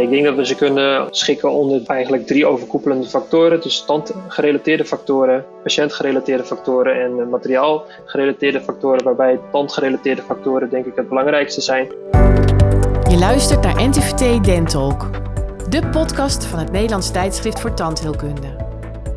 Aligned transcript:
ik 0.00 0.10
denk 0.10 0.24
dat 0.24 0.34
we 0.34 0.46
ze 0.46 0.54
kunnen 0.54 1.08
schikken 1.10 1.50
onder 1.50 1.80
eigenlijk 1.86 2.26
drie 2.26 2.46
overkoepelende 2.46 3.06
factoren. 3.06 3.60
Dus 3.60 3.84
tandgerelateerde 3.84 4.84
factoren, 4.84 5.44
patiëntgerelateerde 5.62 6.44
factoren 6.44 7.00
en 7.00 7.28
materiaalgerelateerde 7.28 8.60
factoren. 8.60 9.04
Waarbij 9.04 9.38
tandgerelateerde 9.52 10.22
factoren 10.22 10.70
denk 10.70 10.86
ik 10.86 10.96
het 10.96 11.08
belangrijkste 11.08 11.60
zijn. 11.60 11.88
Je 13.08 13.16
luistert 13.18 13.62
naar 13.62 13.88
NTVT 13.88 14.44
Dentalk, 14.44 15.10
de 15.68 15.86
podcast 15.86 16.44
van 16.44 16.58
het 16.58 16.72
Nederlands 16.72 17.10
tijdschrift 17.10 17.60
voor 17.60 17.74
tandheelkunde. 17.74 18.56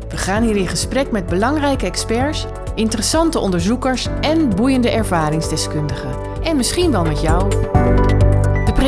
We 0.08 0.16
gaan 0.16 0.42
hier 0.42 0.56
in 0.56 0.66
gesprek 0.66 1.10
met 1.10 1.26
belangrijke 1.26 1.86
experts, 1.86 2.46
interessante 2.74 3.38
onderzoekers 3.38 4.06
en 4.20 4.54
boeiende 4.56 4.90
ervaringsdeskundigen. 4.90 6.10
En 6.42 6.56
misschien 6.56 6.90
wel 6.90 7.04
met 7.04 7.20
jou. 7.20 7.48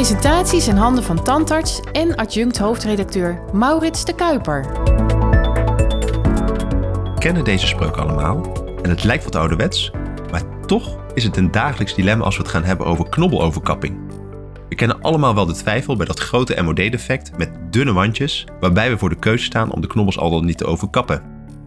Presentaties 0.02 0.68
in 0.68 0.76
handen 0.76 1.04
van 1.04 1.22
tandarts 1.22 1.80
en 1.92 2.16
adjunct 2.16 2.58
hoofdredacteur 2.58 3.40
Maurits 3.52 4.04
de 4.04 4.14
Kuiper. 4.14 4.66
We 7.02 7.18
kennen 7.18 7.44
deze 7.44 7.66
spreuk 7.66 7.96
allemaal 7.96 8.66
en 8.82 8.90
het 8.90 9.04
lijkt 9.04 9.24
wat 9.24 9.34
ouderwets, 9.34 9.90
maar 10.30 10.60
toch 10.66 10.96
is 11.14 11.24
het 11.24 11.36
een 11.36 11.50
dagelijks 11.50 11.94
dilemma 11.94 12.24
als 12.24 12.36
we 12.36 12.42
het 12.42 12.50
gaan 12.50 12.64
hebben 12.64 12.86
over 12.86 13.08
knobbeloverkapping. 13.08 13.98
We 14.68 14.74
kennen 14.74 15.00
allemaal 15.00 15.34
wel 15.34 15.46
de 15.46 15.54
twijfel 15.54 15.96
bij 15.96 16.06
dat 16.06 16.20
grote 16.20 16.62
MOD-defect 16.62 17.38
met 17.38 17.50
dunne 17.70 17.92
wandjes, 17.92 18.46
waarbij 18.60 18.90
we 18.90 18.98
voor 18.98 19.08
de 19.08 19.18
keuze 19.18 19.44
staan 19.44 19.72
om 19.72 19.80
de 19.80 19.86
knobbels 19.86 20.18
al 20.18 20.30
dan 20.30 20.44
niet 20.44 20.58
te 20.58 20.66
overkappen. 20.66 21.22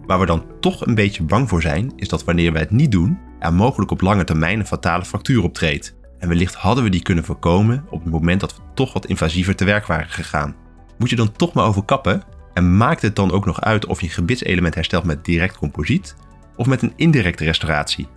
Waar 0.06 0.20
we 0.20 0.26
dan 0.26 0.46
toch 0.60 0.86
een 0.86 0.96
beetje 0.96 1.24
bang 1.24 1.50
voor 1.50 1.62
zijn, 1.62 1.94
is 1.96 2.08
dat 2.08 2.24
wanneer 2.24 2.52
wij 2.52 2.62
het 2.62 2.72
niet 2.72 2.92
doen, 2.92 3.18
er 3.40 3.54
mogelijk 3.54 3.92
op 3.92 4.02
lange 4.02 4.24
termijn 4.24 4.60
een 4.60 4.68
fatale 4.68 5.06
fractuur 5.06 5.44
optreedt. 5.44 5.96
En 6.26 6.32
wellicht 6.32 6.56
hadden 6.56 6.84
we 6.84 6.90
die 6.90 7.02
kunnen 7.02 7.24
voorkomen 7.24 7.86
op 7.90 8.04
het 8.04 8.12
moment 8.12 8.40
dat 8.40 8.56
we 8.56 8.62
toch 8.74 8.94
wat 8.94 9.06
invasiever 9.06 9.56
te 9.56 9.66
werk 9.66 9.86
waren 9.86 10.10
gegaan. 10.10 10.56
Moet 10.98 11.10
je 11.10 11.16
dan 11.16 11.32
toch 11.32 11.54
maar 11.54 11.66
overkappen? 11.66 12.24
En 12.54 12.78
maakt 12.78 13.02
het 13.02 13.16
dan 13.16 13.32
ook 13.32 13.46
nog 13.46 13.62
uit 13.62 13.86
of 13.86 14.02
je 14.02 14.08
een 14.08 14.14
gebitselement 14.14 14.76
herstelt 14.76 15.04
met 15.04 15.26
direct 15.26 15.58
composiet 15.58 16.16
of 16.56 16.68
met 16.68 16.82
een 16.82 16.94
indirecte 16.96 17.44
restauratie? 17.44 18.08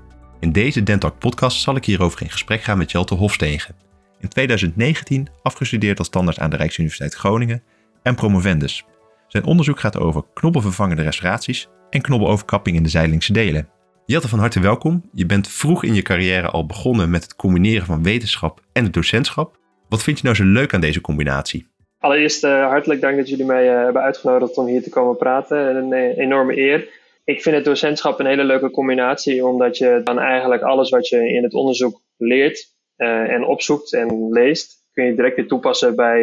In 0.41 0.52
deze 0.52 0.83
Dentalk 0.83 1.18
podcast 1.18 1.60
zal 1.60 1.77
ik 1.77 1.84
hierover 1.84 2.22
in 2.22 2.30
gesprek 2.30 2.62
gaan 2.62 2.78
met 2.78 2.91
Jelte 2.91 3.14
Hofstegen. 3.14 3.74
In 4.20 4.28
2019 4.28 5.28
afgestudeerd 5.42 5.98
als 5.98 6.06
standaard 6.06 6.38
aan 6.38 6.50
de 6.50 6.56
Rijksuniversiteit 6.56 7.14
Groningen 7.14 7.62
en 8.02 8.14
promovendus. 8.14 8.84
Zijn 9.27 9.44
onderzoek 9.44 9.80
gaat 9.80 9.98
over 9.98 10.22
knobbelvervangende 10.34 11.02
restauraties 11.02 11.68
en 11.90 12.00
knobbeloverkapping 12.00 12.77
in 12.77 12.83
de 12.83 12.88
zijdelingse 12.88 13.33
delen. 13.33 13.68
Jelte, 14.11 14.28
van 14.28 14.39
harte 14.39 14.61
welkom. 14.61 15.03
Je 15.12 15.27
bent 15.27 15.48
vroeg 15.48 15.84
in 15.84 15.95
je 15.95 16.03
carrière 16.03 16.48
al 16.48 16.67
begonnen 16.67 17.11
met 17.11 17.23
het 17.23 17.37
combineren 17.37 17.87
van 17.87 18.03
wetenschap 18.03 18.61
en 18.73 18.84
het 18.84 18.92
docentschap. 18.92 19.59
Wat 19.89 20.03
vind 20.03 20.19
je 20.19 20.25
nou 20.25 20.37
zo 20.37 20.45
leuk 20.45 20.75
aan 20.75 20.81
deze 20.81 21.01
combinatie? 21.01 21.67
Allereerst 21.98 22.45
uh, 22.45 22.69
hartelijk 22.69 23.01
dank 23.01 23.17
dat 23.17 23.29
jullie 23.29 23.45
mij 23.45 23.70
uh, 23.70 23.84
hebben 23.84 24.03
uitgenodigd 24.03 24.56
om 24.56 24.67
hier 24.67 24.83
te 24.83 24.91
komen 24.91 25.17
praten. 25.17 25.77
Een 25.77 25.92
uh, 25.92 26.19
enorme 26.19 26.59
eer. 26.59 26.89
Ik 27.25 27.42
vind 27.42 27.56
het 27.56 27.64
docentschap 27.64 28.20
een 28.20 28.27
hele 28.27 28.45
leuke 28.45 28.70
combinatie, 28.70 29.47
omdat 29.47 29.79
je 29.79 30.01
dan 30.05 30.19
eigenlijk 30.19 30.62
alles 30.62 30.91
wat 30.91 31.09
je 31.09 31.33
in 31.33 31.42
het 31.42 31.55
onderzoek 31.55 32.03
leert 32.17 32.77
en 32.97 33.45
opzoekt 33.45 33.92
en 33.92 34.29
leest, 34.31 34.77
kun 34.92 35.05
je 35.05 35.14
direct 35.14 35.36
weer 35.36 35.48
toepassen 35.48 35.97
bij 35.97 36.20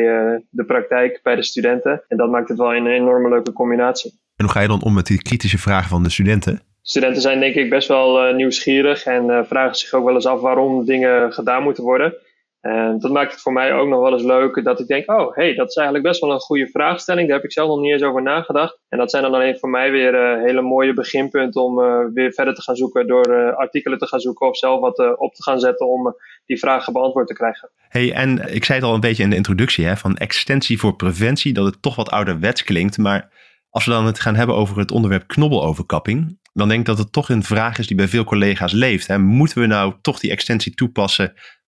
de 0.49 0.65
praktijk, 0.65 1.19
bij 1.23 1.35
de 1.35 1.43
studenten. 1.43 2.03
En 2.07 2.17
dat 2.17 2.29
maakt 2.29 2.49
het 2.49 2.57
wel 2.57 2.75
een 2.75 2.87
enorme 2.87 3.29
leuke 3.29 3.53
combinatie. 3.53 4.11
En 4.35 4.45
hoe 4.45 4.53
ga 4.53 4.61
je 4.61 4.67
dan 4.67 4.83
om 4.83 4.93
met 4.93 5.05
die 5.05 5.21
kritische 5.21 5.57
vragen 5.57 5.89
van 5.89 6.03
de 6.03 6.09
studenten? 6.09 6.61
Studenten 6.87 7.21
zijn 7.21 7.39
denk 7.39 7.55
ik 7.55 7.69
best 7.69 7.87
wel 7.87 8.27
uh, 8.27 8.35
nieuwsgierig 8.35 9.05
en 9.05 9.25
uh, 9.29 9.39
vragen 9.43 9.75
zich 9.75 9.93
ook 9.93 10.05
wel 10.05 10.13
eens 10.13 10.25
af 10.25 10.41
waarom 10.41 10.85
dingen 10.85 11.33
gedaan 11.33 11.63
moeten 11.63 11.83
worden. 11.83 12.15
En 12.61 12.99
dat 12.99 13.11
maakt 13.11 13.31
het 13.31 13.41
voor 13.41 13.53
mij 13.53 13.73
ook 13.73 13.87
nog 13.87 14.01
wel 14.01 14.13
eens 14.13 14.23
leuk 14.23 14.63
dat 14.63 14.79
ik 14.79 14.87
denk, 14.87 15.11
oh 15.11 15.35
hey, 15.35 15.53
dat 15.53 15.69
is 15.69 15.75
eigenlijk 15.75 16.07
best 16.07 16.21
wel 16.21 16.31
een 16.31 16.39
goede 16.39 16.67
vraagstelling. 16.67 17.27
Daar 17.27 17.35
heb 17.35 17.45
ik 17.45 17.51
zelf 17.51 17.67
nog 17.67 17.79
niet 17.79 17.91
eens 17.91 18.03
over 18.03 18.21
nagedacht. 18.21 18.79
En 18.89 18.97
dat 18.97 19.11
zijn 19.11 19.23
dan 19.23 19.33
alleen 19.33 19.57
voor 19.59 19.69
mij 19.69 19.91
weer 19.91 20.13
uh, 20.13 20.43
hele 20.43 20.61
mooie 20.61 20.93
beginpunten 20.93 21.63
om 21.63 21.75
weer 22.13 22.33
verder 22.33 22.53
te 22.53 22.61
gaan 22.61 22.75
zoeken 22.75 23.07
door 23.07 23.55
artikelen 23.55 23.97
te 23.97 24.07
gaan 24.07 24.19
zoeken 24.19 24.47
of 24.47 24.57
zelf 24.57 24.79
wat 24.79 25.17
op 25.17 25.33
te 25.33 25.43
gaan 25.43 25.59
zetten 25.59 25.87
om 25.87 26.15
die 26.45 26.59
vragen 26.59 26.93
beantwoord 26.93 27.27
te 27.27 27.33
krijgen. 27.33 27.69
Hey, 27.89 28.13
en 28.13 28.53
ik 28.53 28.65
zei 28.65 28.79
het 28.79 28.87
al 28.87 28.93
een 28.93 28.99
beetje 28.99 29.23
in 29.23 29.29
de 29.29 29.35
introductie, 29.35 29.85
hè, 29.85 29.97
van 29.97 30.17
extensie 30.17 30.79
voor 30.79 30.95
preventie, 30.95 31.53
dat 31.53 31.65
het 31.65 31.81
toch 31.81 31.95
wat 31.95 32.11
ouderwets 32.11 32.63
klinkt. 32.63 32.97
Maar 32.97 33.29
als 33.69 33.85
we 33.85 33.91
dan 33.91 34.05
het 34.05 34.19
gaan 34.19 34.35
hebben 34.35 34.55
over 34.55 34.77
het 34.77 34.91
onderwerp 34.91 35.27
knobbeloverkapping, 35.27 36.37
dan 36.55 36.67
denk 36.67 36.79
ik 36.79 36.85
dat 36.85 36.97
het 36.97 37.11
toch 37.11 37.29
een 37.29 37.43
vraag 37.43 37.77
is 37.77 37.87
die 37.87 37.97
bij 37.97 38.07
veel 38.07 38.23
collega's 38.23 38.71
leeft. 38.71 39.07
Hè. 39.07 39.17
Moeten 39.17 39.61
we 39.61 39.67
nou 39.67 39.93
toch 40.01 40.19
die 40.19 40.31
extensie 40.31 40.73
toepassen 40.73 41.33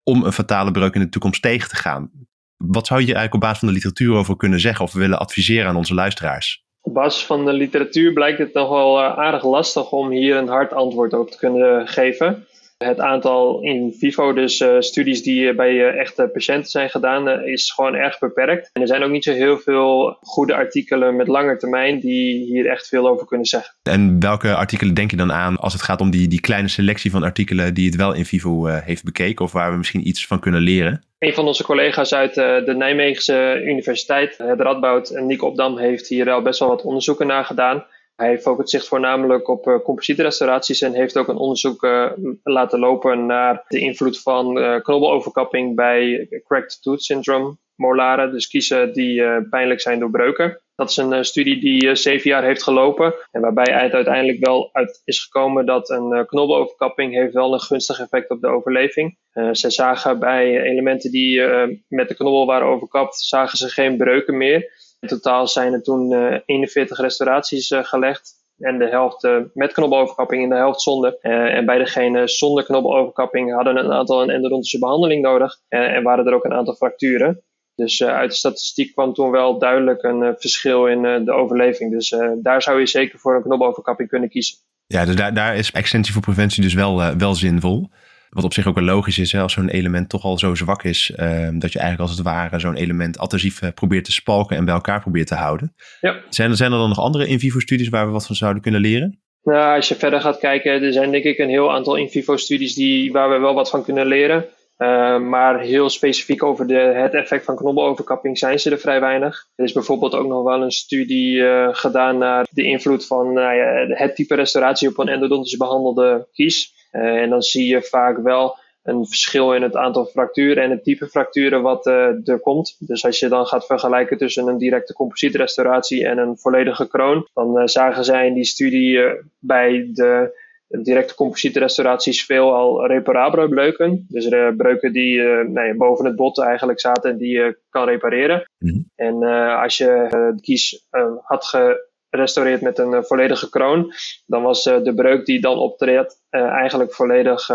om 0.03 0.23
een 0.23 0.31
fatale 0.31 0.71
breuk 0.71 0.93
in 0.93 1.01
de 1.01 1.09
toekomst 1.09 1.41
tegen 1.41 1.69
te 1.69 1.75
gaan? 1.75 2.11
Wat 2.57 2.87
zou 2.87 2.99
je 2.99 3.05
eigenlijk 3.05 3.33
op 3.33 3.39
basis 3.39 3.59
van 3.59 3.67
de 3.67 3.73
literatuur 3.73 4.15
over 4.15 4.35
kunnen 4.35 4.59
zeggen 4.59 4.85
of 4.85 4.93
willen 4.93 5.19
adviseren 5.19 5.67
aan 5.67 5.75
onze 5.75 5.93
luisteraars? 5.93 6.63
Op 6.81 6.93
basis 6.93 7.25
van 7.25 7.45
de 7.45 7.53
literatuur 7.53 8.13
blijkt 8.13 8.37
het 8.37 8.53
nog 8.53 8.69
wel 8.69 8.99
eh, 8.99 9.17
aardig 9.17 9.43
lastig 9.43 9.91
om 9.91 10.11
hier 10.11 10.35
een 10.35 10.47
hard 10.47 10.73
antwoord 10.73 11.13
op 11.13 11.31
te 11.31 11.37
kunnen 11.37 11.87
geven. 11.87 12.47
Het 12.77 12.99
aantal 12.99 13.61
in 13.61 13.93
vivo, 13.99 14.33
dus 14.33 14.59
uh, 14.59 14.79
studies 14.79 15.23
die 15.23 15.55
bij 15.55 15.73
uh, 15.73 15.99
echte 15.99 16.29
patiënten 16.33 16.71
zijn 16.71 16.89
gedaan, 16.89 17.29
is 17.43 17.71
gewoon 17.71 17.93
erg 17.93 18.19
beperkt. 18.19 18.69
En 18.73 18.81
er 18.81 18.87
zijn 18.87 19.03
ook 19.03 19.11
niet 19.11 19.23
zo 19.23 19.31
heel 19.31 19.57
veel 19.57 20.17
goede 20.21 20.53
artikelen 20.53 21.15
met 21.15 21.27
lange 21.27 21.57
termijn 21.57 21.99
die 21.99 22.45
hier 22.45 22.65
echt 22.69 22.87
veel 22.87 23.07
over 23.07 23.25
kunnen 23.27 23.45
zeggen. 23.45 23.75
En 23.83 24.19
welke 24.19 24.55
artikelen 24.55 24.93
denk 24.93 25.11
je 25.11 25.17
dan 25.17 25.31
aan 25.31 25.57
als 25.57 25.73
het 25.73 25.81
gaat 25.81 26.01
om 26.01 26.09
die, 26.09 26.27
die 26.27 26.41
kleine 26.41 26.67
selectie 26.67 27.11
van 27.11 27.23
artikelen 27.23 27.73
die 27.73 27.85
het 27.85 27.95
wel 27.95 28.13
in 28.13 28.25
vivo 28.25 28.65
heeft 28.65 29.03
bekeken 29.03 29.45
of 29.45 29.51
waar 29.51 29.71
we 29.71 29.77
misschien 29.77 30.07
iets 30.07 30.27
van 30.27 30.39
kunnen 30.39 30.61
leren? 30.61 31.03
Een 31.19 31.33
van 31.33 31.45
onze 31.45 31.63
collega's 31.63 32.13
uit 32.13 32.33
de 32.33 32.73
Nijmeegse 32.77 33.61
Universiteit, 33.63 34.37
het 34.37 34.59
Radboud, 34.59 35.09
Nico 35.09 35.47
Opdam, 35.47 35.77
heeft 35.77 36.07
hier 36.07 36.31
al 36.31 36.41
best 36.41 36.59
wel 36.59 36.69
wat 36.69 36.81
onderzoeken 36.81 37.27
naar 37.27 37.45
gedaan. 37.45 37.85
Hij 38.15 38.39
focust 38.39 38.69
zich 38.69 38.85
voornamelijk 38.85 39.47
op 39.47 39.67
uh, 39.67 39.79
composietrestauraties 39.83 40.81
en 40.81 40.93
heeft 40.93 41.17
ook 41.17 41.27
een 41.27 41.37
onderzoek 41.37 41.83
uh, 41.83 42.11
laten 42.43 42.79
lopen 42.79 43.25
naar 43.25 43.63
de 43.67 43.79
invloed 43.79 44.21
van 44.21 44.57
uh, 44.57 44.81
knobbeloverkapping 44.81 45.75
bij 45.75 46.27
cracked 46.47 46.81
tooth 46.81 47.03
syndrome 47.03 47.57
molaren, 47.75 48.31
dus 48.31 48.47
kiezen 48.47 48.93
die 48.93 49.23
pijnlijk 49.49 49.81
zijn 49.81 49.99
door 49.99 50.09
breuken. 50.09 50.59
Dat 50.75 50.89
is 50.89 50.97
een 50.97 51.25
studie 51.25 51.59
die 51.59 51.95
zeven 51.95 52.29
jaar 52.29 52.43
heeft 52.43 52.63
gelopen 52.63 53.13
en 53.31 53.41
waarbij 53.41 53.73
het 53.73 53.91
uiteindelijk 53.91 54.45
wel 54.45 54.69
uit 54.73 55.01
is 55.05 55.23
gekomen 55.23 55.65
dat 55.65 55.89
een 55.89 56.25
knobbeloverkapping 56.25 57.13
heeft 57.13 57.33
wel 57.33 57.53
een 57.53 57.59
gunstig 57.59 57.99
effect 57.99 58.29
op 58.29 58.41
de 58.41 58.47
overleving. 58.47 59.17
ze 59.51 59.69
zagen 59.69 60.19
bij 60.19 60.61
elementen 60.61 61.11
die 61.11 61.41
met 61.87 62.07
de 62.07 62.15
knobbel 62.15 62.45
waren 62.45 62.67
overkapt, 62.67 63.19
zagen 63.19 63.57
ze 63.57 63.69
geen 63.69 63.97
breuken 63.97 64.37
meer. 64.37 64.74
In 65.05 65.11
totaal 65.11 65.47
zijn 65.47 65.73
er 65.73 65.83
toen 65.83 66.13
41 66.45 66.97
eh, 66.97 67.03
restauraties 67.03 67.71
eh, 67.71 67.83
gelegd. 67.83 68.33
En 68.57 68.77
de 68.77 68.87
helft 68.89 69.23
eh, 69.23 69.37
met 69.53 69.73
knobbeloverkapping 69.73 70.43
en 70.43 70.49
de 70.49 70.55
helft 70.55 70.81
zonder. 70.81 71.17
en 71.19 71.65
bij 71.65 71.77
degene 71.77 72.27
zonder 72.27 72.63
knobbeloverkapping 72.63 73.53
hadden 73.53 73.77
een 73.77 73.91
aantal 73.91 74.21
een 74.21 74.29
endodontische 74.29 74.79
behandeling 74.79 75.21
nodig. 75.21 75.59
en 75.67 76.03
waren 76.03 76.27
er 76.27 76.33
ook 76.33 76.43
een 76.43 76.53
aantal 76.53 76.75
fracturen. 76.75 77.41
Dus 77.75 78.03
uit 78.03 78.29
de 78.29 78.35
statistiek 78.35 78.93
kwam 78.93 79.13
toen 79.13 79.31
wel 79.31 79.59
duidelijk 79.59 80.03
een 80.03 80.35
verschil 80.37 80.87
in 80.87 81.01
de 81.25 81.31
overleving. 81.31 81.91
Dus 81.91 82.15
daar 82.41 82.61
zou 82.61 82.79
je 82.79 82.85
zeker 82.85 83.19
voor 83.19 83.35
een 83.35 83.41
knobbeloverkapping 83.41 84.09
kunnen 84.09 84.29
kiezen. 84.29 84.57
Ja, 84.87 85.05
dus 85.05 85.15
daar, 85.15 85.33
daar 85.33 85.55
is 85.55 85.71
extensie 85.71 86.13
voor 86.13 86.21
preventie 86.21 86.63
dus 86.63 86.73
wel, 86.73 87.17
wel 87.17 87.35
zinvol. 87.35 87.89
Wat 88.35 88.43
op 88.43 88.53
zich 88.53 88.67
ook 88.67 88.75
wel 88.75 88.83
logisch 88.83 89.17
is, 89.17 89.31
hè, 89.31 89.41
als 89.41 89.53
zo'n 89.53 89.69
element 89.69 90.09
toch 90.09 90.23
al 90.23 90.37
zo 90.37 90.55
zwak 90.55 90.83
is, 90.83 91.11
ehm, 91.15 91.59
dat 91.59 91.71
je 91.71 91.79
eigenlijk 91.79 92.09
als 92.09 92.17
het 92.17 92.27
ware 92.27 92.59
zo'n 92.59 92.75
element 92.75 93.17
adhesief 93.17 93.61
uh, 93.61 93.69
probeert 93.75 94.05
te 94.05 94.11
spalken 94.11 94.57
en 94.57 94.65
bij 94.65 94.73
elkaar 94.73 95.01
probeert 95.01 95.27
te 95.27 95.35
houden. 95.35 95.75
Ja. 96.01 96.21
Zijn, 96.29 96.49
er, 96.49 96.55
zijn 96.55 96.71
er 96.71 96.77
dan 96.77 96.89
nog 96.89 96.99
andere 96.99 97.27
in 97.27 97.39
vivo 97.39 97.59
studies 97.59 97.89
waar 97.89 98.05
we 98.05 98.11
wat 98.11 98.25
van 98.25 98.35
zouden 98.35 98.61
kunnen 98.61 98.81
leren? 98.81 99.19
Nou, 99.43 99.75
als 99.75 99.87
je 99.87 99.95
verder 99.95 100.21
gaat 100.21 100.39
kijken, 100.39 100.83
er 100.83 100.93
zijn 100.93 101.11
denk 101.11 101.23
ik 101.23 101.37
een 101.37 101.49
heel 101.49 101.71
aantal 101.71 101.95
in 101.95 102.09
vivo 102.09 102.37
studies 102.37 102.73
die, 102.73 103.11
waar 103.11 103.29
we 103.29 103.37
wel 103.37 103.53
wat 103.53 103.69
van 103.69 103.83
kunnen 103.83 104.05
leren. 104.05 104.45
Uh, 104.77 105.19
maar 105.19 105.59
heel 105.59 105.89
specifiek 105.89 106.43
over 106.43 106.67
de, 106.67 106.73
het 106.73 107.13
effect 107.13 107.45
van 107.45 107.55
knobbeloverkapping 107.55 108.37
zijn 108.37 108.59
ze 108.59 108.71
er 108.71 108.79
vrij 108.79 108.99
weinig. 108.99 109.47
Er 109.55 109.65
is 109.65 109.73
bijvoorbeeld 109.73 110.15
ook 110.15 110.27
nog 110.27 110.43
wel 110.43 110.61
een 110.61 110.71
studie 110.71 111.37
uh, 111.37 111.67
gedaan 111.71 112.17
naar 112.17 112.47
de 112.49 112.63
invloed 112.63 113.07
van 113.07 113.37
uh, 113.37 113.49
het 113.87 114.15
type 114.15 114.35
restauratie 114.35 114.87
op 114.87 114.97
een 114.97 115.07
endodontisch 115.07 115.57
behandelde 115.57 116.27
kies. 116.31 116.74
Eh, 116.95 117.21
en 117.21 117.29
dan 117.29 117.41
zie 117.41 117.67
je 117.67 117.81
vaak 117.81 118.17
wel 118.17 118.57
een 118.83 119.05
verschil 119.05 119.53
in 119.53 119.61
het 119.61 119.75
aantal 119.75 120.05
fracturen 120.05 120.63
en 120.63 120.69
het 120.69 120.83
type 120.83 121.07
fracturen 121.07 121.61
wat 121.61 121.85
uh, 121.85 122.27
er 122.27 122.39
komt. 122.39 122.75
Dus 122.79 123.05
als 123.05 123.19
je 123.19 123.27
dan 123.27 123.45
gaat 123.45 123.65
vergelijken 123.65 124.17
tussen 124.17 124.47
een 124.47 124.57
directe 124.57 124.93
composietrestauratie 124.93 126.07
en 126.07 126.17
een 126.17 126.37
volledige 126.37 126.87
kroon, 126.87 127.27
dan 127.33 127.57
uh, 127.57 127.61
zagen 127.65 128.05
zij 128.05 128.27
in 128.27 128.33
die 128.33 128.45
studie 128.45 128.97
uh, 128.97 129.11
bij 129.39 129.89
de 129.93 130.43
directe 130.67 131.15
composietrestauraties 131.15 132.25
veel 132.25 132.53
al 132.53 132.87
reparabele 132.87 133.49
breuken. 133.49 134.05
Dus 134.09 134.27
breuken 134.57 134.93
die 134.93 135.21
nee, 135.23 135.75
boven 135.75 136.05
het 136.05 136.15
bot 136.15 136.39
eigenlijk 136.39 136.79
zaten 136.79 137.11
en 137.11 137.17
die 137.17 137.37
je 137.37 137.57
kan 137.69 137.85
repareren. 137.85 138.49
Mm 138.57 138.89
En 138.95 139.23
als 139.61 139.77
je 139.77 140.33
kies 140.41 140.87
had 141.21 141.45
ge 141.45 141.93
restaureert 142.15 142.61
met 142.61 142.77
een 142.77 142.93
eh, 142.93 143.03
volledige 143.03 143.49
kroon, 143.49 143.93
dan 144.25 144.43
was 144.43 144.65
eh, 144.65 144.83
de 144.83 144.93
breuk 144.93 145.25
die 145.25 145.41
dan 145.41 145.57
optreedt 145.57 146.23
eh, 146.29 146.41
eigenlijk 146.41 146.93
volledig 146.93 147.47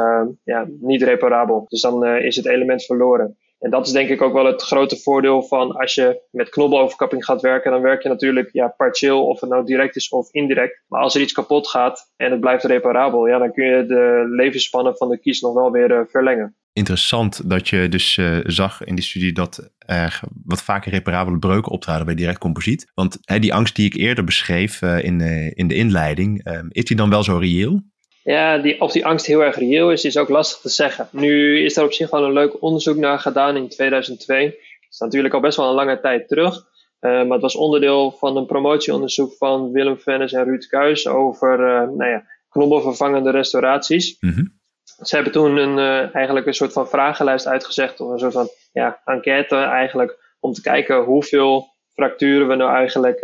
ja, 0.44 0.66
niet 0.80 1.02
reparabel. 1.02 1.64
Dus 1.68 1.80
dan 1.80 2.06
is 2.06 2.36
het 2.36 2.46
element 2.46 2.84
verloren. 2.84 3.38
En 3.58 3.70
dat 3.70 3.86
is 3.86 3.92
denk 3.92 4.08
ik 4.08 4.22
ook 4.22 4.32
wel 4.32 4.46
het 4.46 4.62
grote 4.62 4.96
voordeel 4.96 5.42
van 5.42 5.72
als 5.72 5.94
je 5.94 6.22
met 6.30 6.48
knobbeloverkapping 6.48 7.24
gaat 7.24 7.40
werken, 7.40 7.70
dan 7.70 7.82
werk 7.82 8.02
je 8.02 8.08
natuurlijk 8.08 8.48
ja, 8.52 8.74
partieel, 8.76 9.26
of 9.26 9.40
het 9.40 9.50
nou 9.50 9.64
direct 9.64 9.96
is 9.96 10.08
of 10.08 10.32
indirect. 10.32 10.82
Maar 10.88 11.00
als 11.00 11.14
er 11.14 11.20
iets 11.20 11.32
kapot 11.32 11.68
gaat 11.68 12.12
en 12.16 12.30
het 12.30 12.40
blijft 12.40 12.64
reparabel, 12.64 13.26
ja, 13.26 13.38
dan 13.38 13.52
kun 13.52 13.64
je 13.64 13.86
de 13.86 14.24
levensspannen 14.28 14.96
van 14.96 15.08
de 15.08 15.18
kies 15.18 15.40
nog 15.40 15.54
wel 15.54 15.70
weer 15.70 16.06
verlengen. 16.08 16.56
Interessant 16.72 17.50
dat 17.50 17.68
je 17.68 17.88
dus 17.88 18.16
uh, 18.16 18.38
zag 18.42 18.84
in 18.84 18.94
die 18.94 19.04
studie 19.04 19.32
dat 19.32 19.70
er 19.78 20.20
wat 20.44 20.62
vaker 20.62 20.92
reparabele 20.92 21.38
breuken 21.38 21.72
optraden 21.72 22.06
bij 22.06 22.14
direct 22.14 22.38
composiet. 22.38 22.90
Want 22.94 23.18
hè, 23.20 23.38
die 23.38 23.54
angst 23.54 23.76
die 23.76 23.86
ik 23.86 23.94
eerder 23.94 24.24
beschreef 24.24 24.82
uh, 24.82 25.04
in, 25.04 25.20
in 25.54 25.68
de 25.68 25.74
inleiding, 25.74 26.46
is 26.68 26.84
die 26.84 26.96
dan 26.96 27.10
wel 27.10 27.22
zo 27.22 27.36
reëel? 27.36 27.82
Ja, 28.22 28.58
die, 28.58 28.80
of 28.80 28.92
die 28.92 29.06
angst 29.06 29.26
heel 29.26 29.44
erg 29.44 29.56
reëel 29.56 29.92
is, 29.92 30.04
is 30.04 30.16
ook 30.16 30.28
lastig 30.28 30.60
te 30.60 30.68
zeggen. 30.68 31.08
Nu 31.12 31.64
is 31.64 31.76
er 31.76 31.84
op 31.84 31.92
zich 31.92 32.10
wel 32.10 32.24
een 32.24 32.32
leuk 32.32 32.62
onderzoek 32.62 32.96
naar 32.96 33.18
gedaan 33.18 33.56
in 33.56 33.68
2002. 33.68 34.44
Dat 34.44 34.56
is 34.90 34.98
natuurlijk 34.98 35.34
al 35.34 35.40
best 35.40 35.56
wel 35.56 35.68
een 35.68 35.74
lange 35.74 36.00
tijd 36.00 36.28
terug. 36.28 36.68
Uh, 37.00 37.10
maar 37.10 37.32
het 37.32 37.40
was 37.40 37.56
onderdeel 37.56 38.10
van 38.10 38.36
een 38.36 38.46
promotieonderzoek 38.46 39.34
van 39.36 39.72
Willem 39.72 39.98
Vennis 39.98 40.32
en 40.32 40.44
Ruud 40.44 40.66
Kuijs 40.66 41.06
over 41.06 41.58
uh, 41.60 41.96
nou 41.96 42.10
ja, 42.10 42.24
knobbelvervangende 42.48 43.30
restauraties. 43.30 44.16
Mm 44.20 44.58
Ze 45.00 45.14
hebben 45.14 45.32
toen 45.32 45.56
een, 45.56 45.78
uh, 45.78 46.14
eigenlijk 46.14 46.46
een 46.46 46.54
soort 46.54 46.72
van 46.72 46.88
vragenlijst 46.88 47.46
uitgezegd, 47.46 48.00
of 48.00 48.10
een 48.10 48.18
soort 48.18 48.32
van 48.32 48.48
ja, 48.72 49.00
enquête 49.04 49.56
eigenlijk, 49.56 50.36
om 50.40 50.52
te 50.52 50.62
kijken 50.62 51.04
hoeveel 51.04 51.66
fracturen 51.94 52.48
we 52.48 52.54
nou 52.54 52.74
eigenlijk 52.74 53.18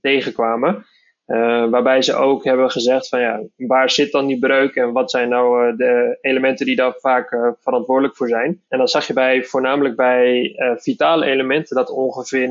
tegenkwamen. 0.00 0.86
Uh, 1.26 1.68
waarbij 1.70 2.02
ze 2.02 2.14
ook 2.14 2.44
hebben 2.44 2.70
gezegd 2.70 3.08
van 3.08 3.20
ja, 3.20 3.42
waar 3.56 3.90
zit 3.90 4.12
dan 4.12 4.26
die 4.26 4.38
breuk 4.38 4.74
en 4.74 4.92
wat 4.92 5.10
zijn 5.10 5.28
nou 5.28 5.76
de 5.76 6.18
elementen 6.20 6.66
die 6.66 6.76
daar 6.76 6.94
vaak 6.98 7.54
verantwoordelijk 7.60 8.16
voor 8.16 8.28
zijn. 8.28 8.62
En 8.68 8.78
dan 8.78 8.88
zag 8.88 9.06
je 9.06 9.12
bij, 9.12 9.44
voornamelijk 9.44 9.96
bij 9.96 10.54
vitale 10.76 11.26
elementen 11.26 11.76
dat 11.76 11.90
ongeveer 11.90 12.48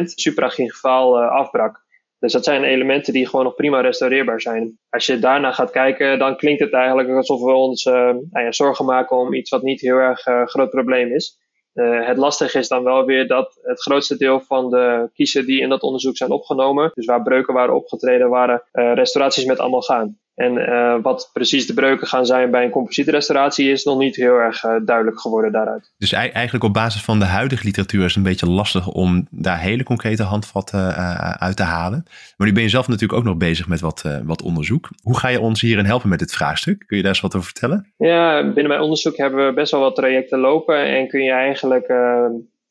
90% 0.00 0.04
supragingivaal 0.04 1.22
afbrak. 1.22 1.82
Dus 2.24 2.32
dat 2.32 2.44
zijn 2.44 2.64
elementen 2.64 3.12
die 3.12 3.28
gewoon 3.28 3.44
nog 3.44 3.54
prima 3.54 3.80
restaureerbaar 3.80 4.40
zijn. 4.40 4.78
Als 4.90 5.06
je 5.06 5.18
daarna 5.18 5.52
gaat 5.52 5.70
kijken, 5.70 6.18
dan 6.18 6.36
klinkt 6.36 6.60
het 6.60 6.72
eigenlijk 6.72 7.08
alsof 7.08 7.40
we 7.40 7.52
ons 7.52 7.84
nou 7.84 8.24
ja, 8.30 8.52
zorgen 8.52 8.84
maken 8.84 9.16
om 9.16 9.34
iets 9.34 9.50
wat 9.50 9.62
niet 9.62 9.80
heel 9.80 9.96
erg 9.96 10.20
groot 10.44 10.70
probleem 10.70 11.14
is. 11.14 11.38
Uh, 11.74 12.06
het 12.06 12.16
lastige 12.16 12.58
is 12.58 12.68
dan 12.68 12.84
wel 12.84 13.04
weer 13.04 13.26
dat 13.26 13.58
het 13.62 13.80
grootste 13.82 14.16
deel 14.16 14.40
van 14.40 14.70
de 14.70 15.10
kiezen 15.12 15.46
die 15.46 15.60
in 15.60 15.68
dat 15.68 15.82
onderzoek 15.82 16.16
zijn 16.16 16.30
opgenomen, 16.30 16.90
dus 16.94 17.06
waar 17.06 17.22
breuken 17.22 17.54
waren 17.54 17.74
opgetreden, 17.74 18.28
waren 18.28 18.62
uh, 18.72 18.94
restauraties 18.94 19.44
met 19.44 19.84
gaan. 19.84 20.18
En 20.34 20.56
uh, 20.56 20.96
wat 21.02 21.30
precies 21.32 21.66
de 21.66 21.74
breuken 21.74 22.06
gaan 22.06 22.26
zijn 22.26 22.50
bij 22.50 22.64
een 22.64 22.70
composietrestauratie 22.70 23.70
is 23.70 23.84
nog 23.84 23.98
niet 23.98 24.16
heel 24.16 24.34
erg 24.34 24.64
uh, 24.64 24.76
duidelijk 24.84 25.20
geworden 25.20 25.52
daaruit. 25.52 25.92
Dus 25.98 26.12
eigenlijk 26.12 26.64
op 26.64 26.72
basis 26.72 27.02
van 27.02 27.18
de 27.18 27.24
huidige 27.24 27.64
literatuur 27.64 28.00
is 28.00 28.06
het 28.06 28.16
een 28.16 28.30
beetje 28.30 28.48
lastig 28.48 28.88
om 28.88 29.26
daar 29.30 29.58
hele 29.58 29.82
concrete 29.82 30.22
handvatten 30.22 30.88
uh, 30.88 31.30
uit 31.30 31.56
te 31.56 31.62
halen. 31.62 32.04
Maar 32.36 32.46
nu 32.46 32.52
ben 32.52 32.62
je 32.62 32.68
zelf 32.68 32.88
natuurlijk 32.88 33.18
ook 33.18 33.24
nog 33.24 33.36
bezig 33.36 33.68
met 33.68 33.80
wat, 33.80 34.04
wat 34.24 34.42
onderzoek. 34.42 34.88
Hoe 35.02 35.18
ga 35.18 35.28
je 35.28 35.40
ons 35.40 35.60
hierin 35.60 35.84
helpen 35.84 36.08
met 36.08 36.18
dit 36.18 36.32
vraagstuk? 36.32 36.84
Kun 36.86 36.96
je 36.96 37.02
daar 37.02 37.12
eens 37.12 37.20
wat 37.20 37.34
over 37.34 37.46
vertellen? 37.46 37.92
Ja, 37.96 38.42
binnen 38.44 38.68
mijn 38.68 38.80
onderzoek 38.80 39.16
hebben 39.16 39.46
we 39.46 39.52
best 39.52 39.70
wel 39.72 39.80
wat 39.80 39.94
trajecten 39.94 40.38
lopen 40.38 40.86
en 40.86 41.08
kun 41.08 41.22
je 41.22 41.32
eigenlijk 41.32 41.86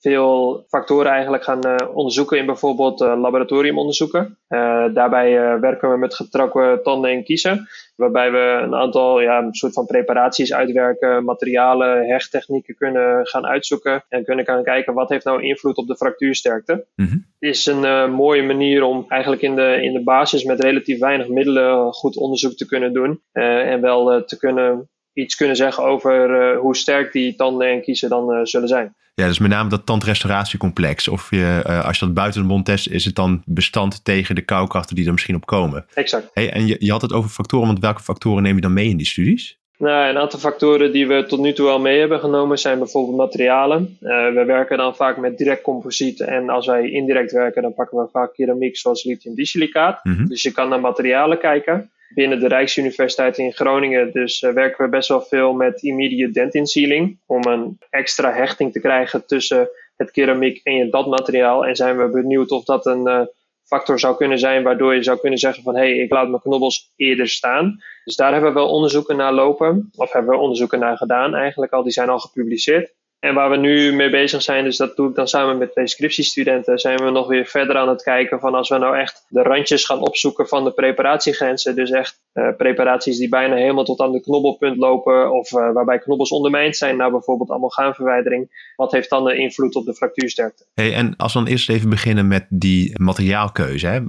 veel 0.03 0.65
factoren 0.67 1.11
eigenlijk 1.11 1.44
gaan 1.44 1.67
uh, 1.67 1.75
onderzoeken 1.94 2.38
in 2.38 2.45
bijvoorbeeld 2.45 3.01
uh, 3.01 3.19
laboratoriumonderzoeken. 3.21 4.38
Uh, 4.50 4.85
daarbij 4.94 5.59
werken 5.59 5.91
we 5.91 5.97
met 5.97 6.13
getrokken 6.13 6.83
tanden 6.83 7.11
en 7.11 7.23
kiezen, 7.23 7.67
waarbij 7.95 8.31
we 8.31 8.59
een 8.63 8.75
aantal 8.75 9.21
ja, 9.21 9.38
een 9.38 9.53
soort 9.53 9.73
van 9.73 9.85
preparaties 9.85 10.53
uitwerken, 10.53 11.23
materialen, 11.23 12.07
hechttechnieken 12.07 12.75
kunnen 12.75 13.27
gaan 13.27 13.45
uitzoeken 13.45 14.03
en 14.09 14.23
kunnen 14.23 14.45
gaan 14.45 14.63
kijken 14.63 14.94
wat 14.94 15.09
heeft 15.09 15.25
nou 15.25 15.44
invloed 15.44 15.77
op 15.77 15.88
de 15.88 15.95
fractuursterkte. 15.95 16.85
Mm 16.95 17.06
-hmm. 17.06 17.25
is 17.39 17.65
een 17.65 18.11
mooie 18.11 18.44
manier 18.44 18.83
om 18.83 19.06
eigenlijk 19.07 19.41
in 19.41 19.56
de, 19.56 19.79
in 19.81 19.94
de 19.94 20.03
basis 20.03 20.44
met 20.44 20.63
relatief 20.63 20.99
weinig 20.99 21.27
middelen 21.27 21.94
goed 21.94 22.17
onderzoek 22.17 22.53
te 22.53 22.65
kunnen 22.65 22.94
doen 22.94 23.21
en 23.31 23.81
wel 23.81 24.25
te 24.25 24.38
kunnen 24.38 24.89
iets 25.13 25.36
kunnen 25.36 25.56
zeggen 25.56 25.83
over 25.83 26.56
hoe 26.56 26.75
sterk 26.75 27.12
die 27.12 27.36
tanden 27.36 27.68
en 27.68 27.81
kiezen 27.81 28.10
dan 28.10 28.45
zullen 28.48 28.68
zijn. 28.68 28.95
Ja, 29.15 29.27
dus 29.27 29.39
met 29.39 29.50
name 29.50 29.69
dat 29.69 29.86
tandrestauratiecomplex. 29.86 31.07
Of 31.07 31.30
je, 31.30 31.63
uh, 31.68 31.86
als 31.86 32.00
je 32.00 32.06
dat 32.06 32.13
buiten 32.13 32.42
de 32.42 32.48
mond 32.48 32.65
test, 32.65 32.88
is 32.88 33.06
het 33.06 33.15
dan 33.15 33.42
bestand 33.45 34.06
tegen 34.06 34.36
de 34.36 34.42
koukrachten 34.42 34.95
die 34.95 35.06
er 35.06 35.12
misschien 35.12 35.36
op 35.36 35.45
komen. 35.45 35.86
Exact. 35.94 36.30
Hey, 36.33 36.51
en 36.51 36.68
je, 36.68 36.75
je 36.80 36.92
had 36.92 37.01
het 37.01 37.13
over 37.13 37.30
factoren, 37.30 37.68
want 37.68 37.80
welke 37.80 38.01
factoren 38.01 38.44
neem 38.44 38.56
je 38.56 38.62
dan 38.62 38.74
mee 38.74 38.89
in 38.89 38.98
die 38.98 39.06
studies? 39.06 39.57
Nou, 39.77 40.10
een 40.10 40.18
aantal 40.18 40.39
factoren 40.39 40.92
die 40.92 41.07
we 41.07 41.25
tot 41.25 41.39
nu 41.39 41.54
toe 41.54 41.69
al 41.69 41.80
mee 41.80 42.00
hebben 42.00 42.19
genomen 42.19 42.59
zijn 42.59 42.77
bijvoorbeeld 42.77 43.18
materialen. 43.18 43.98
Uh, 44.01 44.09
we 44.33 44.44
werken 44.45 44.77
dan 44.77 44.95
vaak 44.95 45.18
met 45.18 45.38
direct 45.38 45.62
composiet 45.62 46.19
en 46.19 46.50
als 46.50 46.66
wij 46.66 46.89
indirect 46.89 47.31
werken, 47.31 47.62
dan 47.62 47.74
pakken 47.74 47.98
we 47.98 48.07
vaak 48.12 48.33
keramiek 48.33 48.77
zoals 48.77 49.04
lithium 49.04 49.36
disilicaat. 49.36 50.04
Mm 50.04 50.16
-hmm. 50.16 50.27
Dus 50.27 50.42
je 50.42 50.51
kan 50.51 50.69
naar 50.69 50.80
materialen 50.80 51.39
kijken 51.39 51.92
binnen 52.13 52.39
de 52.39 52.48
Rijksuniversiteit 52.48 53.38
in 53.38 53.54
Groningen. 53.54 54.12
Dus 54.12 54.42
uh, 54.42 54.51
werken 54.51 54.86
we 54.86 54.92
best 54.92 55.10
wel 55.10 55.21
veel 55.21 55.54
met 55.54 55.83
immediate 55.83 56.31
dentin 56.31 56.65
sealing. 56.65 57.19
Om 57.25 57.44
een 57.44 57.77
extra 57.89 58.33
hechting 58.33 58.71
te 58.71 58.80
krijgen 58.80 59.25
tussen 59.25 59.69
het 59.95 60.12
keramiek 60.12 60.60
en 60.63 60.75
je 60.75 60.89
datmateriaal. 60.89 61.65
En 61.65 61.75
zijn 61.75 61.98
we 61.98 62.10
benieuwd 62.10 62.51
of 62.51 62.63
dat 62.63 62.86
een 62.86 63.07
uh, 63.07 63.21
factor 63.63 64.00
zou 64.00 64.15
kunnen 64.15 64.39
zijn 64.39 64.63
waardoor 64.63 64.95
je 64.95 65.04
zou 65.04 65.19
kunnen 65.19 65.39
zeggen 65.39 65.63
van 65.63 65.75
hé, 65.75 65.81
hey, 65.81 65.98
ik 65.98 66.12
laat 66.12 66.30
mijn 66.30 66.42
knobbels 66.42 66.92
eerder 66.95 67.27
staan. 67.27 67.83
Dus 68.04 68.16
daar 68.16 68.31
hebben 68.31 68.54
we 68.54 68.59
wel 68.59 68.69
onderzoeken 68.69 69.18
naar 69.18 69.33
lopen. 69.33 69.89
Of 69.95 70.12
hebben 70.12 70.31
we 70.31 70.42
onderzoeken 70.42 70.80
naar 70.80 70.98
gedaan 70.98 71.36
eigenlijk 71.36 71.71
al. 71.71 71.83
Die 71.83 71.92
zijn 71.92 72.09
al 72.09 72.19
gepubliceerd. 72.19 72.94
En 73.23 73.33
waar 73.33 73.49
we 73.49 73.57
nu 73.57 73.93
mee 73.93 74.09
bezig 74.09 74.41
zijn, 74.41 74.63
dus 74.63 74.77
dat 74.77 74.95
doe 74.95 75.09
ik 75.09 75.15
dan 75.15 75.27
samen 75.27 75.57
met 75.57 75.71
twee 75.71 75.87
scriptiestudenten, 75.87 76.79
zijn 76.79 77.03
we 77.03 77.09
nog 77.09 77.27
weer 77.27 77.45
verder 77.45 77.77
aan 77.77 77.89
het 77.89 78.03
kijken 78.03 78.39
van 78.39 78.55
als 78.55 78.69
we 78.69 78.77
nou 78.77 78.97
echt 78.97 79.25
de 79.29 79.41
randjes 79.41 79.85
gaan 79.85 79.99
opzoeken 79.99 80.47
van 80.47 80.63
de 80.63 80.71
preparatiegrenzen. 80.71 81.75
Dus 81.75 81.89
echt 81.89 82.21
uh, 82.33 82.47
preparaties 82.57 83.17
die 83.17 83.29
bijna 83.29 83.55
helemaal 83.55 83.83
tot 83.83 83.99
aan 83.99 84.11
de 84.11 84.21
knobbelpunt 84.21 84.77
lopen 84.77 85.31
of 85.31 85.51
uh, 85.51 85.71
waarbij 85.73 85.99
knobbels 85.99 86.29
ondermijnd 86.29 86.77
zijn, 86.77 86.97
nou 86.97 87.11
bijvoorbeeld 87.11 87.51
amalgaamverwijdering. 87.51 88.71
Wat 88.75 88.91
heeft 88.91 89.09
dan 89.09 89.23
de 89.23 89.35
invloed 89.35 89.75
op 89.75 89.85
de 89.85 89.95
fractuursterkte? 89.95 90.65
Hey, 90.73 90.93
en 90.93 91.15
als 91.15 91.33
we 91.33 91.39
dan 91.39 91.47
eerst 91.47 91.69
even 91.69 91.89
beginnen 91.89 92.27
met 92.27 92.45
die 92.49 93.01
materiaalkeuze. 93.01 93.87
Hè? 93.87 94.01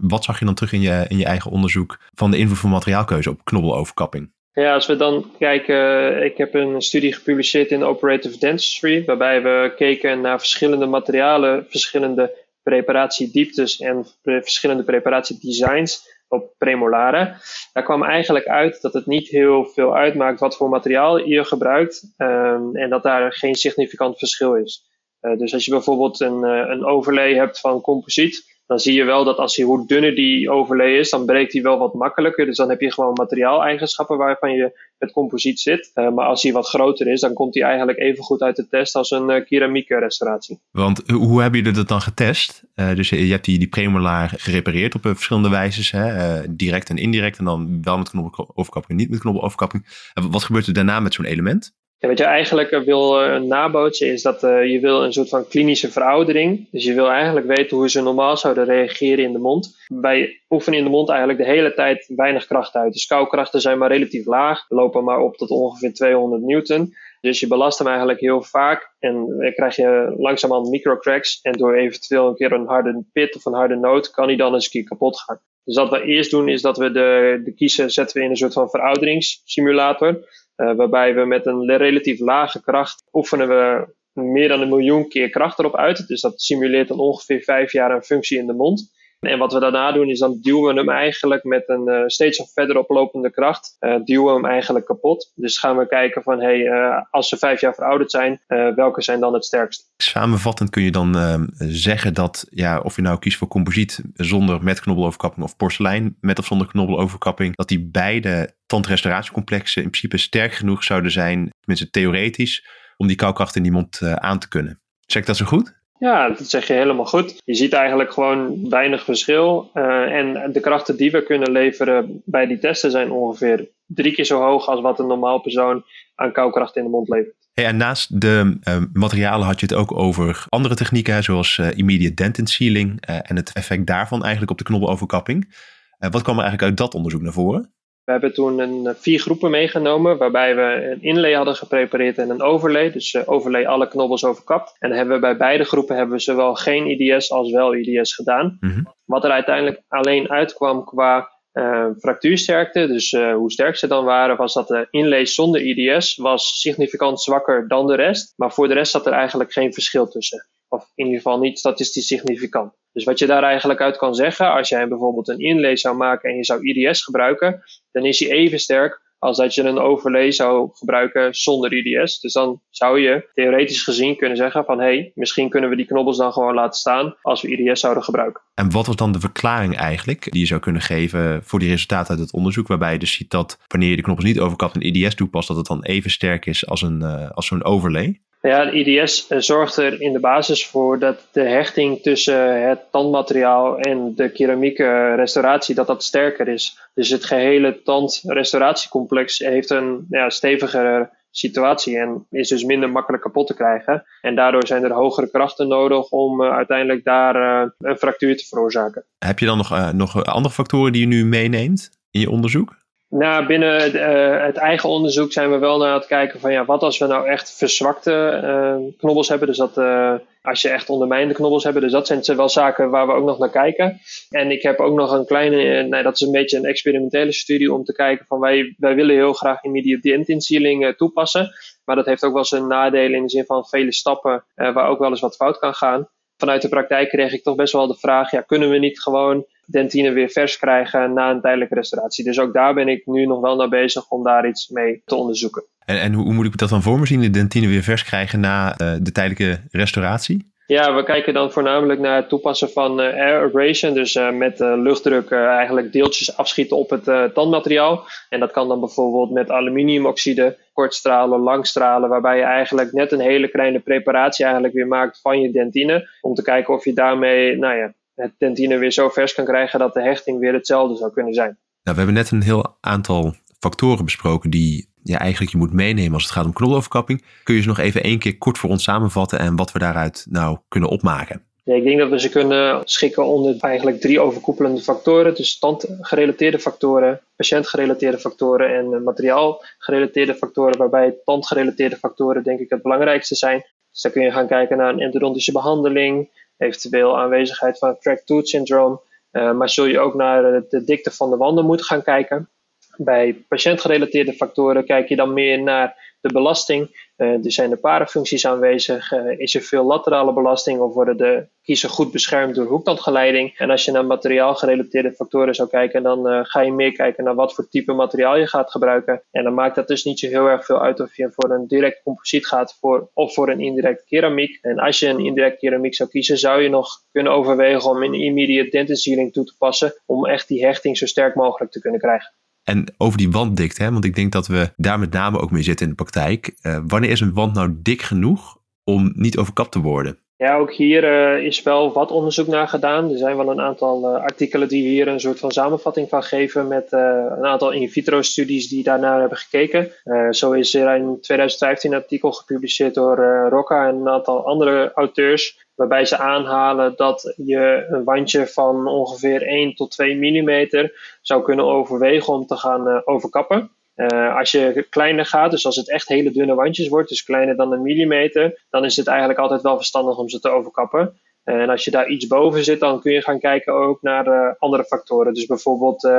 wat 0.00 0.24
zag 0.24 0.38
je 0.38 0.44
dan 0.44 0.54
terug 0.54 0.72
in 0.72 0.80
je, 0.80 1.04
in 1.08 1.18
je 1.18 1.24
eigen 1.24 1.50
onderzoek 1.50 1.98
van 2.14 2.30
de 2.30 2.38
invloed 2.38 2.58
van 2.58 2.70
materiaalkeuze 2.70 3.30
op 3.30 3.44
knobbeloverkapping? 3.44 4.34
Ja, 4.60 4.74
als 4.74 4.86
we 4.86 4.96
dan 4.96 5.30
kijken, 5.38 6.22
ik 6.24 6.36
heb 6.36 6.54
een 6.54 6.82
studie 6.82 7.12
gepubliceerd 7.12 7.70
in 7.70 7.84
Operative 7.84 8.38
Dentistry, 8.38 9.04
waarbij 9.04 9.42
we 9.42 9.72
keken 9.76 10.20
naar 10.20 10.38
verschillende 10.38 10.86
materialen, 10.86 11.66
verschillende 11.68 12.44
preparatiedieptes 12.62 13.78
en 13.78 14.06
verschillende 14.22 14.82
preparatiedesigns 14.82 16.08
op 16.28 16.54
premolaren. 16.58 17.36
Daar 17.72 17.82
kwam 17.82 18.04
eigenlijk 18.04 18.46
uit 18.46 18.80
dat 18.80 18.92
het 18.92 19.06
niet 19.06 19.28
heel 19.28 19.64
veel 19.64 19.96
uitmaakt 19.96 20.40
wat 20.40 20.56
voor 20.56 20.68
materiaal 20.68 21.18
je 21.18 21.44
gebruikt 21.44 22.14
um, 22.18 22.76
en 22.76 22.90
dat 22.90 23.02
daar 23.02 23.32
geen 23.32 23.54
significant 23.54 24.18
verschil 24.18 24.54
is. 24.54 24.84
Uh, 25.20 25.38
dus 25.38 25.52
als 25.52 25.64
je 25.64 25.70
bijvoorbeeld 25.70 26.20
een, 26.20 26.44
uh, 26.44 26.64
een 26.68 26.84
overlay 26.84 27.34
hebt 27.34 27.60
van 27.60 27.80
composiet, 27.80 28.55
dan 28.66 28.78
zie 28.78 28.94
je 28.94 29.04
wel 29.04 29.24
dat 29.24 29.38
als 29.38 29.56
je, 29.56 29.64
hoe 29.64 29.86
dunner 29.86 30.14
die 30.14 30.50
overlay 30.50 30.98
is, 30.98 31.10
dan 31.10 31.26
breekt 31.26 31.52
hij 31.52 31.62
wel 31.62 31.78
wat 31.78 31.94
makkelijker. 31.94 32.46
Dus 32.46 32.56
dan 32.56 32.68
heb 32.68 32.80
je 32.80 32.92
gewoon 32.92 33.12
materiaaleigenschappen 33.12 34.16
waarvan 34.16 34.52
je 34.52 34.78
het 34.98 35.12
composiet 35.12 35.60
zit. 35.60 35.90
Uh, 35.94 36.12
maar 36.12 36.26
als 36.26 36.42
hij 36.42 36.52
wat 36.52 36.68
groter 36.68 37.06
is, 37.06 37.20
dan 37.20 37.32
komt 37.32 37.54
hij 37.54 37.62
eigenlijk 37.64 37.98
even 37.98 38.24
goed 38.24 38.40
uit 38.42 38.56
de 38.56 38.68
test 38.68 38.94
als 38.94 39.10
een 39.10 39.30
uh, 39.30 39.44
keramieke 39.44 39.98
restauratie. 39.98 40.60
Want 40.70 41.02
hoe 41.10 41.40
hebben 41.40 41.60
jullie 41.60 41.74
dat 41.76 41.88
dan 41.88 42.00
getest? 42.00 42.64
Uh, 42.74 42.94
dus 42.94 43.08
je, 43.08 43.16
hebt 43.16 43.44
die, 43.44 43.58
die 43.58 43.68
premolaar 43.68 44.32
gerepareerd 44.36 44.94
op 44.94 45.02
verschillende 45.02 45.48
wijzes. 45.48 45.90
Hè? 45.90 46.42
direct 46.56 46.90
en 46.90 46.96
indirect. 46.96 47.38
En 47.38 47.44
dan 47.44 47.82
wel 47.82 47.98
met 47.98 48.10
knobbeloverkapping 48.10 48.90
en 48.90 48.96
niet 48.96 49.10
met 49.10 49.20
knobbeloverkapping. 49.20 50.10
wat 50.30 50.44
gebeurt 50.44 50.66
er 50.66 50.72
daarna 50.72 51.00
met 51.00 51.14
zo'n 51.14 51.24
element? 51.24 51.74
Wat 51.98 52.18
je 52.18 52.24
eigenlijk 52.24 52.70
eh, 52.70 52.80
wil 52.80 53.22
uh, 53.22 53.40
nabootsen 53.40 54.12
is 54.12 54.22
dat 54.22 54.42
uh, 54.42 54.64
je 54.64 54.80
wil 54.80 55.04
een 55.04 55.12
soort 55.12 55.28
van 55.28 55.48
klinische 55.48 55.90
veroudering. 55.90 56.68
Dus 56.70 56.84
je 56.84 56.94
wil 56.94 57.10
eigenlijk 57.10 57.46
weten 57.46 57.76
hoe 57.76 57.90
ze 57.90 58.02
normaal 58.02 58.36
zouden 58.36 58.64
reageren 58.64 59.24
in 59.24 59.32
de 59.32 59.38
mond. 59.38 59.76
Wij 59.86 60.42
oefenen 60.48 60.78
in 60.78 60.84
de 60.84 60.90
mond 60.90 61.08
eigenlijk 61.08 61.38
de 61.38 61.44
hele 61.44 61.74
tijd 61.74 62.12
weinig 62.16 62.46
kracht 62.46 62.74
uit. 62.74 62.92
De 62.92 63.04
koukrachten 63.06 63.60
zijn 63.60 63.78
maar 63.78 63.92
relatief 63.92 64.26
laag, 64.26 64.64
lopen 64.68 65.04
maar 65.04 65.20
op 65.20 65.36
tot 65.36 65.50
ongeveer 65.50 65.94
200 65.94 66.42
newton. 66.42 66.94
Dus 67.20 67.40
je 67.40 67.46
belast 67.46 67.78
hem 67.78 67.88
eigenlijk 67.88 68.20
heel 68.20 68.42
vaak 68.42 68.94
en 68.98 69.26
krijg 69.54 69.76
je 69.76 70.14
langzaamaan 70.18 70.70
microcracks. 70.70 71.40
En 71.42 71.52
door 71.52 71.74
eventueel 71.74 72.28
een 72.28 72.34
keer 72.34 72.52
een 72.52 72.66
harde 72.66 73.04
pit 73.12 73.36
of 73.36 73.44
een 73.44 73.54
harde 73.54 73.76
noot 73.76 74.10
kan 74.10 74.26
hij 74.26 74.36
dan 74.36 74.54
eens 74.54 74.64
een 74.64 74.70
keer 74.70 74.84
kapot 74.84 75.20
gaan. 75.20 75.40
Dus 75.64 75.76
wat 75.76 75.90
we 75.90 76.02
eerst 76.02 76.30
doen 76.30 76.48
is 76.48 76.62
dat 76.62 76.76
we 76.76 76.90
de, 76.90 77.40
de 77.44 77.54
kiezen 77.54 77.90
zetten 77.90 78.16
we 78.16 78.24
in 78.24 78.30
een 78.30 78.36
soort 78.36 78.52
van 78.52 78.70
verouderingssimulator. 78.70 80.24
Uh, 80.56 80.74
waarbij 80.74 81.14
we 81.14 81.24
met 81.24 81.46
een 81.46 81.76
relatief 81.76 82.20
lage 82.20 82.60
kracht 82.60 83.04
oefenen 83.12 83.48
we 83.48 83.94
meer 84.12 84.48
dan 84.48 84.60
een 84.60 84.68
miljoen 84.68 85.08
keer 85.08 85.30
kracht 85.30 85.58
erop 85.58 85.76
uit. 85.76 86.06
Dus 86.06 86.20
dat 86.20 86.40
simuleert 86.40 86.88
dan 86.88 86.98
ongeveer 86.98 87.42
vijf 87.42 87.72
jaar 87.72 87.90
een 87.90 88.02
functie 88.02 88.38
in 88.38 88.46
de 88.46 88.52
mond. 88.52 88.94
En 89.20 89.38
wat 89.38 89.52
we 89.52 89.60
daarna 89.60 89.92
doen 89.92 90.08
is 90.08 90.18
dan 90.18 90.38
duwen 90.40 90.74
we 90.74 90.80
hem 90.80 90.90
eigenlijk 90.90 91.44
met 91.44 91.68
een 91.68 91.88
uh, 91.88 92.02
steeds 92.06 92.50
verder 92.52 92.78
oplopende 92.78 93.30
kracht, 93.30 93.76
uh, 93.80 93.96
duwen 94.04 94.26
we 94.26 94.40
hem 94.40 94.50
eigenlijk 94.50 94.86
kapot. 94.86 95.32
Dus 95.34 95.58
gaan 95.58 95.76
we 95.76 95.88
kijken 95.88 96.22
van 96.22 96.40
hey, 96.40 96.70
als 97.10 97.28
ze 97.28 97.36
vijf 97.36 97.60
jaar 97.60 97.74
verouderd 97.74 98.10
zijn, 98.10 98.40
welke 98.74 99.02
zijn 99.02 99.20
dan 99.20 99.34
het 99.34 99.44
sterkst? 99.44 99.92
Samenvattend 99.96 100.70
kun 100.70 100.82
je 100.82 100.90
dan 100.90 101.16
zeggen 101.58 102.14
dat 102.14 102.46
ja, 102.50 102.80
of 102.80 102.96
je 102.96 103.02
nou 103.02 103.18
kiest 103.18 103.38
voor 103.38 103.48
composiet 103.48 104.02
zonder 104.14 104.62
met 104.62 104.80
knobbeloverkapping 104.80 105.44
of 105.44 105.56
porselein 105.56 106.16
met 106.20 106.38
of 106.38 106.46
zonder 106.46 106.66
knobbeloverkapping, 106.66 107.56
dat 107.56 107.68
die 107.68 107.88
beide 107.90 108.55
tandrestauratiecomplexen 108.66 109.82
in 109.82 109.90
principe 109.90 110.16
sterk 110.16 110.52
genoeg 110.52 110.84
zouden 110.84 111.10
zijn, 111.10 111.50
tenminste 111.60 111.90
theoretisch, 111.90 112.66
om 112.96 113.06
die 113.06 113.16
koukracht 113.16 113.56
in 113.56 113.62
die 113.62 113.72
mond 113.72 114.00
aan 114.02 114.38
te 114.38 114.48
kunnen. 114.48 114.80
Zeg 115.06 115.22
ik 115.22 115.28
dat 115.28 115.36
zo 115.36 115.44
goed? 115.44 115.74
Ja, 115.98 116.28
dat 116.28 116.48
zeg 116.48 116.66
je 116.66 116.72
helemaal 116.72 117.04
goed. 117.04 117.42
Je 117.44 117.54
ziet 117.54 117.72
eigenlijk 117.72 118.12
gewoon 118.12 118.68
weinig 118.68 119.04
verschil. 119.04 119.70
Uh, 119.74 119.82
en 120.12 120.52
de 120.52 120.60
krachten 120.60 120.96
die 120.96 121.10
we 121.10 121.22
kunnen 121.22 121.52
leveren 121.52 122.22
bij 122.24 122.46
die 122.46 122.58
testen 122.58 122.90
zijn 122.90 123.10
ongeveer 123.10 123.68
drie 123.86 124.12
keer 124.12 124.24
zo 124.24 124.40
hoog 124.40 124.66
als 124.66 124.80
wat 124.80 124.98
een 124.98 125.06
normaal 125.06 125.40
persoon 125.40 125.84
aan 126.14 126.32
koukracht 126.32 126.76
in 126.76 126.82
de 126.82 126.88
mond 126.88 127.08
levert. 127.08 127.34
Hey, 127.52 127.64
en 127.64 127.76
naast 127.76 128.20
de 128.20 128.58
uh, 128.68 128.76
materialen 128.92 129.46
had 129.46 129.60
je 129.60 129.66
het 129.66 129.74
ook 129.74 129.92
over 129.92 130.44
andere 130.48 130.74
technieken, 130.74 131.22
zoals 131.22 131.58
uh, 131.58 131.76
immediate 131.76 132.14
dentin 132.14 132.46
sealing 132.46 133.00
en 133.00 133.36
het 133.36 133.52
effect 133.52 133.86
daarvan 133.86 134.22
eigenlijk 134.22 134.50
op 134.50 134.58
de 134.58 134.64
knobbeloverkapping. 134.64 135.54
wat 135.98 136.22
kwam 136.22 136.36
er 136.36 136.42
eigenlijk 136.42 136.62
uit 136.62 136.76
dat 136.76 136.94
onderzoek 136.94 137.22
naar 137.22 137.32
voren? 137.32 137.74
We 138.06 138.12
hebben 138.12 138.32
toen 138.32 138.58
een, 138.58 138.86
eh, 138.86 138.94
vier 138.94 139.20
groepen 139.20 139.50
meegenomen, 139.50 140.18
waarbij 140.18 140.56
we 140.56 140.90
een 140.90 141.02
inlay 141.02 141.32
hadden 141.32 141.56
geprepareerd 141.56 142.18
en 142.18 142.30
een 142.30 142.42
overlay. 142.42 142.90
Dus 142.90 143.14
uh, 143.14 143.22
overlay 143.24 143.66
alle 143.66 143.88
knobbels 143.88 144.24
overkapt. 144.24 144.76
En 144.78 144.92
hebben 144.92 145.14
we 145.14 145.20
bij 145.20 145.36
beide 145.36 145.64
groepen 145.64 145.96
hebben 145.96 146.16
we 146.16 146.22
zowel 146.22 146.54
geen 146.54 146.86
IDS 146.86 147.30
als 147.30 147.50
wel 147.50 147.74
IDS 147.74 148.14
gedaan. 148.14 148.56
Mhm. 148.60 148.82
Wat 149.04 149.24
er 149.24 149.30
uiteindelijk 149.30 149.82
alleen 149.88 150.30
uitkwam 150.30 150.84
qua 150.84 151.30
uh, 151.52 151.86
fractuursterkte, 151.98 152.86
dus 152.86 153.12
uh, 153.12 153.34
hoe 153.34 153.50
sterk 153.50 153.76
ze 153.76 153.86
dan 153.86 154.04
waren, 154.04 154.36
was 154.36 154.54
dat 154.54 154.68
de 154.68 154.86
inlay 154.90 155.26
zonder 155.26 155.60
IDS 155.60 156.16
was 156.16 156.60
significant 156.60 157.20
zwakker 157.20 157.68
dan 157.68 157.86
de 157.86 157.94
rest. 157.94 158.32
Maar 158.36 158.52
voor 158.52 158.68
de 158.68 158.74
rest 158.74 158.92
zat 158.92 159.06
er 159.06 159.12
eigenlijk 159.12 159.52
geen 159.52 159.72
verschil 159.72 160.08
tussen. 160.08 160.46
Of 160.68 160.90
in 160.94 161.04
ieder 161.04 161.22
geval 161.22 161.38
niet 161.38 161.58
statistisch 161.58 162.06
significant. 162.06 162.72
Dus 162.96 163.04
wat 163.04 163.18
je 163.18 163.26
daar 163.26 163.42
eigenlijk 163.42 163.80
uit 163.80 163.96
kan 163.96 164.14
zeggen, 164.14 164.52
als 164.52 164.68
jij 164.68 164.88
bijvoorbeeld 164.88 165.28
een 165.28 165.38
inlay 165.38 165.76
zou 165.76 165.96
maken 165.96 166.30
en 166.30 166.36
je 166.36 166.44
zou 166.44 166.60
IDS 166.62 167.04
gebruiken, 167.04 167.62
dan 167.92 168.04
is 168.04 168.18
hij 168.18 168.30
even 168.30 168.58
sterk 168.58 169.02
als 169.18 169.36
dat 169.36 169.54
je 169.54 169.62
een 169.62 169.78
overlay 169.78 170.32
zou 170.32 170.70
gebruiken 170.72 171.34
zonder 171.34 171.72
IDS. 171.72 172.20
Dus 172.20 172.32
dan 172.32 172.60
zou 172.70 173.00
je 173.00 173.28
theoretisch 173.34 173.82
gezien 173.82 174.16
kunnen 174.16 174.36
zeggen 174.36 174.64
van 174.64 174.78
hé, 174.78 174.84
hey, 174.84 175.12
misschien 175.14 175.48
kunnen 175.48 175.70
we 175.70 175.76
die 175.76 175.86
knobbels 175.86 176.16
dan 176.16 176.32
gewoon 176.32 176.54
laten 176.54 176.78
staan 176.78 177.14
als 177.22 177.42
we 177.42 177.56
IDS 177.56 177.80
zouden 177.80 178.02
gebruiken. 178.02 178.42
En 178.54 178.70
wat 178.70 178.86
was 178.86 178.96
dan 178.96 179.12
de 179.12 179.20
verklaring 179.20 179.76
eigenlijk 179.76 180.32
die 180.32 180.40
je 180.40 180.46
zou 180.46 180.60
kunnen 180.60 180.82
geven 180.82 181.44
voor 181.44 181.58
die 181.58 181.68
resultaten 181.68 182.10
uit 182.10 182.20
het 182.20 182.32
onderzoek, 182.32 182.66
waarbij 182.68 182.92
je 182.92 182.98
dus 182.98 183.12
ziet 183.12 183.30
dat 183.30 183.58
wanneer 183.66 183.90
je 183.90 183.96
de 183.96 184.02
knobbels 184.02 184.28
niet 184.28 184.40
overkapt 184.40 184.74
en 184.74 184.94
IDS 184.94 185.14
toepast, 185.14 185.48
dat 185.48 185.56
het 185.56 185.66
dan 185.66 185.84
even 185.84 186.10
sterk 186.10 186.46
is 186.46 186.66
als, 186.66 186.82
een, 186.82 187.00
uh, 187.00 187.30
als 187.30 187.46
zo'n 187.46 187.64
overlay? 187.64 188.20
Ja, 188.46 188.70
IDS 188.70 189.26
eh, 189.26 189.38
zorgt 189.38 189.76
er 189.76 190.00
in 190.00 190.12
de 190.12 190.20
basis 190.20 190.66
voor 190.66 190.98
dat 190.98 191.28
de 191.32 191.40
hechting 191.40 192.02
tussen 192.02 192.68
het 192.68 192.80
tandmateriaal 192.90 193.78
en 193.78 194.14
de 194.14 194.30
keramieke 194.30 195.14
restauratie 195.14 195.74
dat 195.74 195.86
dat 195.86 196.04
sterker 196.04 196.48
is. 196.48 196.78
Dus 196.94 197.08
het 197.08 197.24
gehele 197.24 197.82
tandrestauratiecomplex 197.82 199.38
heeft 199.38 199.70
een 199.70 200.06
ja, 200.08 200.30
stevigere 200.30 201.10
situatie 201.30 201.98
en 201.98 202.26
is 202.30 202.48
dus 202.48 202.64
minder 202.64 202.90
makkelijk 202.90 203.22
kapot 203.22 203.46
te 203.46 203.54
krijgen. 203.54 204.04
En 204.20 204.34
daardoor 204.34 204.66
zijn 204.66 204.84
er 204.84 204.92
hogere 204.92 205.30
krachten 205.30 205.68
nodig 205.68 206.10
om 206.10 206.42
uiteindelijk 206.42 207.04
daar 207.04 207.62
een 207.78 207.96
fractuur 207.96 208.36
te 208.36 208.46
veroorzaken. 208.46 209.04
Heb 209.18 209.38
je 209.38 209.46
dan 209.46 209.56
nog, 209.56 209.92
nog 209.92 210.24
andere 210.24 210.54
factoren 210.54 210.92
die 210.92 211.00
je 211.00 211.06
nu 211.06 211.24
meeneemt 211.24 211.90
in 212.10 212.20
je 212.20 212.30
onderzoek? 212.30 212.85
Nou, 213.18 213.46
binnen 213.46 213.94
uh, 213.94 214.44
het 214.44 214.56
eigen 214.56 214.88
onderzoek 214.88 215.32
zijn 215.32 215.50
we 215.50 215.58
wel 215.58 215.78
naar 215.78 215.94
het 215.94 216.06
kijken 216.06 216.40
van 216.40 216.52
ja, 216.52 216.64
wat 216.64 216.82
als 216.82 216.98
we 216.98 217.06
nou 217.06 217.28
echt 217.28 217.56
verzwakte 217.56 218.40
uh, 218.44 218.94
knobbels 218.98 219.28
hebben. 219.28 219.48
Dus 219.48 219.56
dat 219.56 219.78
uh, 219.78 220.14
als 220.42 220.62
je 220.62 220.68
echt 220.68 220.88
ondermijnde 220.88 221.34
knobbels 221.34 221.64
hebben. 221.64 221.82
Dus 221.82 221.92
dat 221.92 222.06
zijn 222.06 222.36
wel 222.36 222.48
zaken 222.48 222.90
waar 222.90 223.06
we 223.06 223.12
ook 223.12 223.24
nog 223.24 223.38
naar 223.38 223.50
kijken. 223.50 224.00
En 224.30 224.50
ik 224.50 224.62
heb 224.62 224.78
ook 224.78 224.96
nog 224.96 225.12
een 225.12 225.26
kleine, 225.26 225.82
nee, 225.82 226.02
dat 226.02 226.14
is 226.14 226.20
een 226.20 226.32
beetje 226.32 226.56
een 226.56 226.64
experimentele 226.64 227.32
studie 227.32 227.72
om 227.72 227.84
te 227.84 227.92
kijken 227.92 228.26
van 228.26 228.40
wij, 228.40 228.74
wij 228.78 228.94
willen 228.94 229.14
heel 229.14 229.32
graag 229.32 229.62
immediate 229.62 230.08
dentin 230.08 230.40
sealing 230.40 230.94
toepassen. 230.96 231.50
Maar 231.84 231.96
dat 231.96 232.06
heeft 232.06 232.24
ook 232.24 232.34
wel 232.34 232.44
zijn 232.44 232.66
nadelen 232.66 233.16
in 233.16 233.22
de 233.22 233.28
zin 233.28 233.44
van 233.44 233.66
vele 233.66 233.92
stappen 233.92 234.44
waar 234.54 234.88
ook 234.88 234.98
wel 234.98 235.10
eens 235.10 235.20
wat 235.20 235.36
fout 235.36 235.58
kan 235.58 235.74
gaan. 235.74 236.08
Vanuit 236.36 236.62
de 236.62 236.68
praktijk 236.68 237.08
kreeg 237.08 237.32
ik 237.32 237.42
toch 237.42 237.54
best 237.54 237.72
wel 237.72 237.86
de 237.86 237.98
vraag, 237.98 238.30
ja, 238.30 238.40
kunnen 238.40 238.70
we 238.70 238.78
niet 238.78 239.00
gewoon 239.00 239.46
dentine 239.66 240.10
weer 240.10 240.28
vers 240.28 240.58
krijgen 240.58 241.12
na 241.12 241.30
een 241.30 241.40
tijdelijke 241.40 241.74
restauratie. 241.74 242.24
Dus 242.24 242.40
ook 242.40 242.54
daar 242.54 242.74
ben 242.74 242.88
ik 242.88 243.06
nu 243.06 243.26
nog 243.26 243.40
wel 243.40 243.56
naar 243.56 243.68
bezig 243.68 244.08
om 244.08 244.22
daar 244.22 244.48
iets 244.48 244.68
mee 244.68 245.02
te 245.04 245.14
onderzoeken. 245.14 245.64
En, 245.84 246.00
en 246.00 246.12
hoe, 246.12 246.32
moet 246.32 246.46
ik 246.46 246.58
dat 246.58 246.68
dan 246.68 246.82
voor 246.82 246.98
me 246.98 247.06
zien, 247.06 247.20
de 247.20 247.30
dentine 247.30 247.66
weer 247.66 247.82
vers 247.82 248.04
krijgen 248.04 248.40
na 248.40 248.70
uh, 248.70 248.94
de 249.00 249.12
tijdelijke 249.12 249.60
restauratie? 249.70 250.54
Ja, 250.66 250.94
we 250.94 251.04
kijken 251.04 251.34
dan 251.34 251.52
voornamelijk 251.52 252.00
naar 252.00 252.16
het 252.16 252.28
toepassen 252.28 252.70
van 252.70 253.00
uh, 253.00 253.06
air 253.06 253.44
abrasion. 253.44 253.94
Dus 253.94 254.14
uh, 254.14 254.30
met 254.30 254.60
uh, 254.60 254.72
luchtdruk 254.76 255.30
eigenlijk 255.30 255.92
deeltjes 255.92 256.36
afschieten 256.36 256.76
op 256.76 256.90
het 256.90 257.34
tandmateriaal. 257.34 258.06
En 258.28 258.40
dat 258.40 258.50
kan 258.50 258.68
dan 258.68 258.80
bijvoorbeeld 258.80 259.30
met 259.30 259.50
aluminiumoxide, 259.50 260.58
kortstralen, 260.72 261.40
langstralen. 261.40 262.08
Waarbij 262.08 262.36
je 262.36 262.42
eigenlijk 262.42 262.92
net 262.92 263.12
een 263.12 263.20
hele 263.20 263.48
kleine 263.48 263.80
preparatie 263.80 264.44
eigenlijk 264.44 264.74
weer 264.74 264.86
maakt 264.86 265.20
van 265.20 265.40
je 265.40 265.50
dentine. 265.50 266.08
Om 266.20 266.34
te 266.34 266.42
kijken 266.42 266.74
of 266.74 266.84
je 266.84 266.92
daarmee 266.92 267.56
nou 267.56 267.76
ja, 267.76 267.92
het 268.16 268.32
dentine 268.38 268.78
weer 268.78 268.92
zo 268.92 269.08
vers 269.08 269.34
kan 269.34 269.44
krijgen 269.44 269.78
dat 269.78 269.94
de 269.94 270.02
hechting 270.02 270.38
weer 270.38 270.52
hetzelfde 270.52 270.96
zou 270.96 271.12
kunnen 271.12 271.34
zijn. 271.34 271.58
Nou, 271.82 271.96
we 271.96 272.04
hebben 272.04 272.14
net 272.14 272.30
een 272.30 272.42
heel 272.42 272.76
aantal 272.80 273.34
factoren 273.58 274.04
besproken 274.04 274.50
die 274.50 274.88
je 275.02 275.16
eigenlijk 275.16 275.52
je 275.52 275.58
moet 275.58 275.72
meenemen 275.72 276.14
als 276.14 276.22
het 276.22 276.32
gaat 276.32 276.44
om 276.44 276.52
knolloverkapping. 276.52 277.24
Kun 277.42 277.54
je 277.54 277.60
ze 277.60 277.68
nog 277.68 277.78
even 277.78 278.02
één 278.02 278.18
keer 278.18 278.38
kort 278.38 278.58
voor 278.58 278.70
ons 278.70 278.82
samenvatten 278.82 279.38
en 279.38 279.56
wat 279.56 279.72
we 279.72 279.78
daaruit 279.78 280.26
nou 280.28 280.58
kunnen 280.68 280.90
opmaken? 280.90 281.44
Ja, 281.64 281.74
ik 281.74 281.84
denk 281.84 281.98
dat 281.98 282.10
we 282.10 282.20
ze 282.20 282.28
kunnen 282.28 282.80
schikken 282.84 283.26
onder 283.26 283.56
eigenlijk 283.58 284.00
drie 284.00 284.20
overkoepelende 284.20 284.80
factoren. 284.80 285.34
Dus 285.34 285.58
tandgerelateerde 285.58 286.58
factoren, 286.58 287.20
patiëntgerelateerde 287.36 288.18
factoren 288.18 288.74
en 288.76 289.02
materiaalgerelateerde 289.02 290.34
factoren. 290.34 290.78
Waarbij 290.78 291.14
tandgerelateerde 291.24 291.96
factoren 291.96 292.42
denk 292.42 292.60
ik 292.60 292.70
het 292.70 292.82
belangrijkste 292.82 293.34
zijn. 293.34 293.64
Dus 293.90 294.02
dan 294.02 294.12
kun 294.12 294.22
je 294.22 294.30
gaan 294.30 294.46
kijken 294.46 294.76
naar 294.76 294.92
een 294.92 295.00
endodontische 295.00 295.52
behandeling, 295.52 296.30
eventueel 296.56 297.18
aanwezigheid 297.18 297.78
van 297.78 297.98
cracked 297.98 298.26
tooth 298.26 298.48
syndroom. 298.48 299.00
Uh, 299.32 299.52
maar 299.52 299.70
zul 299.70 299.84
je 299.84 299.98
ook 299.98 300.14
naar 300.14 300.42
de 300.68 300.84
dikte 300.84 301.10
van 301.10 301.30
de 301.30 301.36
wanden 301.36 301.64
moeten 301.64 301.86
gaan 301.86 302.02
kijken. 302.02 302.48
Bij 302.96 303.44
patiëntgerelateerde 303.48 304.32
factoren 304.32 304.84
kijk 304.84 305.08
je 305.08 305.16
dan 305.16 305.32
meer 305.32 305.62
naar 305.62 306.14
de 306.26 306.32
belasting. 306.32 307.04
Er 307.16 307.38
zijn 307.42 307.70
de 307.70 307.76
parafuncties 307.76 308.46
aanwezig. 308.46 309.12
Uh, 309.12 309.38
is 309.38 309.54
er 309.54 309.60
veel 309.60 309.84
laterale 309.84 310.32
belasting 310.32 310.80
of 310.80 310.94
worden 310.94 311.16
de 311.16 311.46
kiezen 311.62 311.88
goed 311.88 312.12
beschermd 312.12 312.54
door 312.54 312.66
hoektandgeleiding? 312.66 313.58
En 313.58 313.70
als 313.70 313.84
je 313.84 313.92
naar 313.92 314.04
materiaalgerelateerde 314.04 315.12
factoren 315.12 315.54
zou 315.54 315.68
kijken, 315.68 316.02
dan 316.02 316.32
uh, 316.32 316.40
ga 316.42 316.60
je 316.60 316.72
meer 316.72 316.92
kijken 316.92 317.24
naar 317.24 317.34
wat 317.34 317.54
voor 317.54 317.68
type 317.68 317.92
materiaal 317.92 318.36
je 318.36 318.46
gaat 318.46 318.70
gebruiken. 318.70 319.22
En 319.30 319.44
dan 319.44 319.54
maakt 319.54 319.74
dat 319.74 319.88
dus 319.88 320.04
niet 320.04 320.18
zo 320.18 320.26
heel 320.26 320.46
erg 320.46 320.64
veel 320.64 320.82
uit 320.82 321.00
of 321.00 321.16
je 321.16 321.30
voor 321.32 321.50
een 321.50 321.66
direct 321.66 322.02
composiet 322.02 322.46
gaat 322.46 322.78
of 323.12 323.34
voor 323.34 323.48
een 323.48 323.60
indirect 323.60 324.04
keramiek. 324.04 324.58
En 324.62 324.78
als 324.78 324.98
je 324.98 325.08
een 325.08 325.24
indirect 325.24 325.58
keramiek 325.58 325.94
zou 325.94 326.08
kiezen, 326.08 326.38
zou 326.38 326.62
je 326.62 326.68
nog 326.68 326.88
kunnen 327.12 327.32
overwegen 327.32 327.90
om 327.90 328.02
een 328.02 328.14
immediate 328.14 328.70
dentin 328.70 328.96
sealing 328.96 329.32
toe 329.32 329.44
te 329.44 329.54
passen 329.58 329.94
om 330.06 330.26
echt 330.26 330.48
die 330.48 330.64
hechting 330.64 330.98
zo 330.98 331.06
sterk 331.06 331.34
mogelijk 331.34 331.72
te 331.72 331.80
kunnen 331.80 332.00
krijgen. 332.00 332.32
En 332.66 332.94
over 332.98 333.18
die 333.18 333.30
wanddikte, 333.30 333.82
hè, 333.82 333.92
want 333.92 334.04
ik 334.04 334.14
denk 334.14 334.32
dat 334.32 334.46
we 334.46 334.72
daar 334.76 334.98
met 334.98 335.12
name 335.12 335.38
ook 335.38 335.50
mee 335.50 335.62
zitten 335.62 335.84
in 335.84 335.90
de 335.90 336.02
praktijk. 336.02 336.54
Uh, 336.62 336.78
wanneer 336.86 337.10
is 337.10 337.20
een 337.20 337.34
wand 337.34 337.54
nou 337.54 337.76
dik 337.82 338.02
genoeg 338.02 338.58
om 338.84 339.12
niet 339.14 339.38
overkapt 339.38 339.72
te 339.72 339.80
worden? 339.80 340.18
Ja, 340.36 340.56
ook 340.56 340.72
hier 340.72 341.04
uh, 341.04 341.44
is 341.44 341.62
wel 341.62 341.92
wat 341.92 342.10
onderzoek 342.10 342.46
naar 342.46 342.68
gedaan. 342.68 343.10
Er 343.10 343.18
zijn 343.18 343.36
wel 343.36 343.50
een 343.50 343.60
aantal 343.60 344.14
uh, 344.14 344.22
artikelen 344.22 344.68
die 344.68 344.88
hier 344.88 345.08
een 345.08 345.20
soort 345.20 345.38
van 345.38 345.50
samenvatting 345.50 346.08
van 346.08 346.22
geven 346.22 346.68
met 346.68 346.92
een 346.92 347.46
aantal 347.46 347.70
in 347.70 347.90
vitro 347.90 348.22
studies 348.22 348.68
die 348.68 348.82
daarnaar 348.82 349.20
hebben 349.20 349.38
gekeken. 349.38 349.90
zo 350.30 350.52
is 350.52 350.74
er 350.74 350.96
in 350.96 351.18
2015 351.20 351.92
een 351.92 351.98
artikel 351.98 352.32
gepubliceerd 352.32 352.94
door 352.94 353.48
Rocca 353.48 353.88
en 353.88 353.94
een 353.94 354.08
aantal 354.08 354.46
andere 354.46 354.92
auteurs 354.94 355.65
waarbij 355.76 356.04
ze 356.04 356.18
aanhalen 356.18 356.96
dat 356.96 357.34
je 357.36 357.86
een 357.88 358.04
wandje 358.04 358.46
van 358.46 358.88
ongeveer 358.88 359.42
1 359.42 359.74
tot 359.74 359.90
2 359.90 360.16
mm 360.16 360.88
zou 361.22 361.42
kunnen 361.42 361.64
overwegen 361.64 362.32
om 362.32 362.46
te 362.46 362.56
gaan 362.56 362.88
uh, 362.88 363.00
overkappen. 363.04 363.70
Uh, 363.96 364.36
als 364.36 364.50
je 364.50 364.86
kleiner 364.90 365.26
gaat, 365.26 365.50
dus 365.50 365.66
als 365.66 365.76
het 365.76 365.90
echt 365.90 366.08
hele 366.08 366.30
dunne 366.30 366.54
wandjes 366.54 366.88
wordt, 366.88 367.08
dus 367.08 367.24
kleiner 367.24 367.56
dan 367.56 367.72
een 367.72 367.82
millimeter, 367.82 368.64
dan 368.70 368.84
is 368.84 368.96
het 368.96 369.06
eigenlijk 369.06 369.38
altijd 369.38 369.62
wel 369.62 369.76
verstandig 369.76 370.18
om 370.18 370.28
ze 370.28 370.40
te 370.40 370.48
overkappen. 370.48 371.20
En 371.44 371.68
als 371.68 371.84
je 371.84 371.90
daar 371.90 372.08
iets 372.08 372.26
boven 372.26 372.64
zit, 372.64 372.80
dan 372.80 373.00
kun 373.00 373.12
je 373.12 373.22
gaan 373.22 373.38
kijken 373.38 373.72
ook 373.72 374.02
naar 374.02 374.56
andere 374.58 374.84
factoren. 374.84 375.34
Dus 375.34 375.46
bijvoorbeeld, 375.46 376.10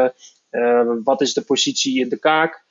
wat 1.03 1.21
is 1.21 1.33
de 1.33 1.41
positie 1.41 1.99
in 1.99 2.09
de 2.09 2.19
kaak? 2.19 2.65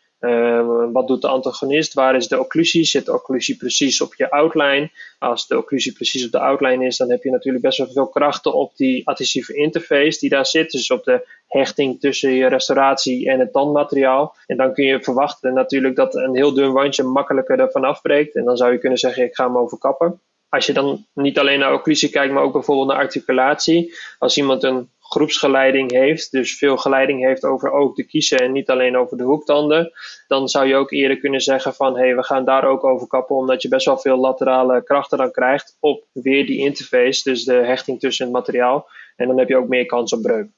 Wat 0.92 1.06
doet 1.06 1.23
de 1.23 1.28
antagonist? 1.28 1.94
Waar 1.94 2.16
is 2.16 2.28
de 2.28 2.40
occlusie? 2.40 2.85
Zit 2.85 3.06
de 3.06 3.12
occlusie 3.12 3.56
precies 3.56 4.00
op 4.00 4.14
je 4.14 4.30
outline? 4.30 4.90
Als 5.18 5.46
de 5.46 5.58
occlusie 5.58 5.92
precies 5.92 6.25
op 6.25 6.30
de 6.30 6.38
outline 6.38 6.87
is, 6.87 6.96
dan 6.96 7.11
heb 7.11 7.23
je 7.23 7.30
natuurlijk 7.30 7.64
best 7.64 7.78
wel 7.78 7.87
veel 7.92 8.08
krachten 8.08 8.54
op 8.54 8.76
die 8.76 9.08
adhesieve 9.08 9.54
interface 9.54 10.18
die 10.18 10.28
daar 10.28 10.46
zit. 10.46 10.70
Dus 10.70 10.90
op 10.90 11.04
de 11.04 11.28
hechting 11.46 12.00
tussen 12.00 12.32
je 12.32 12.46
restauratie 12.46 13.30
en 13.30 13.40
het 13.40 13.52
tandmateriaal. 13.52 14.37
En 14.46 14.56
dan 14.56 14.73
kun 14.73 14.85
je 14.85 15.02
verwachten 15.02 15.54
natuurlijk 15.54 15.96
dat 15.96 16.14
een 16.14 16.37
heel 16.37 16.54
dun 16.54 16.73
wandje 16.73 17.02
makkelijker 17.02 17.61
ervan 17.61 17.85
afbreekt. 17.85 18.35
En 18.35 18.44
dan 18.44 18.56
zou 18.56 18.73
je 18.73 18.78
kunnen 18.78 18.99
zeggen, 18.99 19.25
ik 19.25 19.35
ga 19.35 19.44
hem 19.46 19.58
overkappen. 19.58 20.20
Als 20.49 20.66
je 20.66 20.73
dan 20.73 21.06
niet 21.12 21.38
alleen 21.38 21.58
naar 21.58 21.73
occlusie 21.73 22.11
kijkt, 22.11 22.32
maar 22.32 22.42
ook 22.42 22.52
bijvoorbeeld 22.52 22.88
naar 22.88 22.96
articulatie. 22.96 23.94
Als 24.18 24.37
iemand 24.37 24.62
een 24.62 24.90
groepsgeleiding 25.08 25.90
heeft, 25.90 26.30
dus 26.30 26.58
veel 26.58 26.76
geleiding 26.76 27.25
heeft 27.25 27.44
over 27.44 27.70
ook 27.70 27.96
de 27.96 28.04
kiezen 28.04 28.38
en 28.38 28.52
niet 28.52 28.70
alleen 28.70 28.96
over 28.96 29.16
de 29.16 29.22
hoektanden, 29.22 29.92
dan 30.26 30.48
zou 30.48 30.66
je 30.66 30.76
ook 30.76 30.90
eerder 30.90 31.18
kunnen 31.18 31.40
zeggen 31.40 31.75
van 31.75 31.96
hé, 31.96 32.04
hey, 32.04 32.16
we 32.16 32.22
gaan 32.22 32.44
daar 32.44 32.64
ook 32.64 32.84
over 32.84 33.06
kappen, 33.06 33.36
omdat 33.36 33.62
je 33.62 33.68
best 33.68 33.86
wel 33.86 33.98
veel 33.98 34.16
laterale 34.16 34.82
krachten 34.82 35.18
dan 35.18 35.30
krijgt 35.30 35.76
op 35.80 36.04
weer 36.12 36.46
die 36.46 36.58
interface, 36.58 37.30
dus 37.30 37.44
de 37.44 37.54
hechting 37.54 38.00
tussen 38.00 38.25
het 38.25 38.34
materiaal. 38.34 38.88
En 39.16 39.26
dan 39.26 39.38
heb 39.38 39.48
je 39.48 39.56
ook 39.56 39.68
meer 39.68 39.86
kans 39.86 40.12
op 40.12 40.22
breuk. 40.22 40.48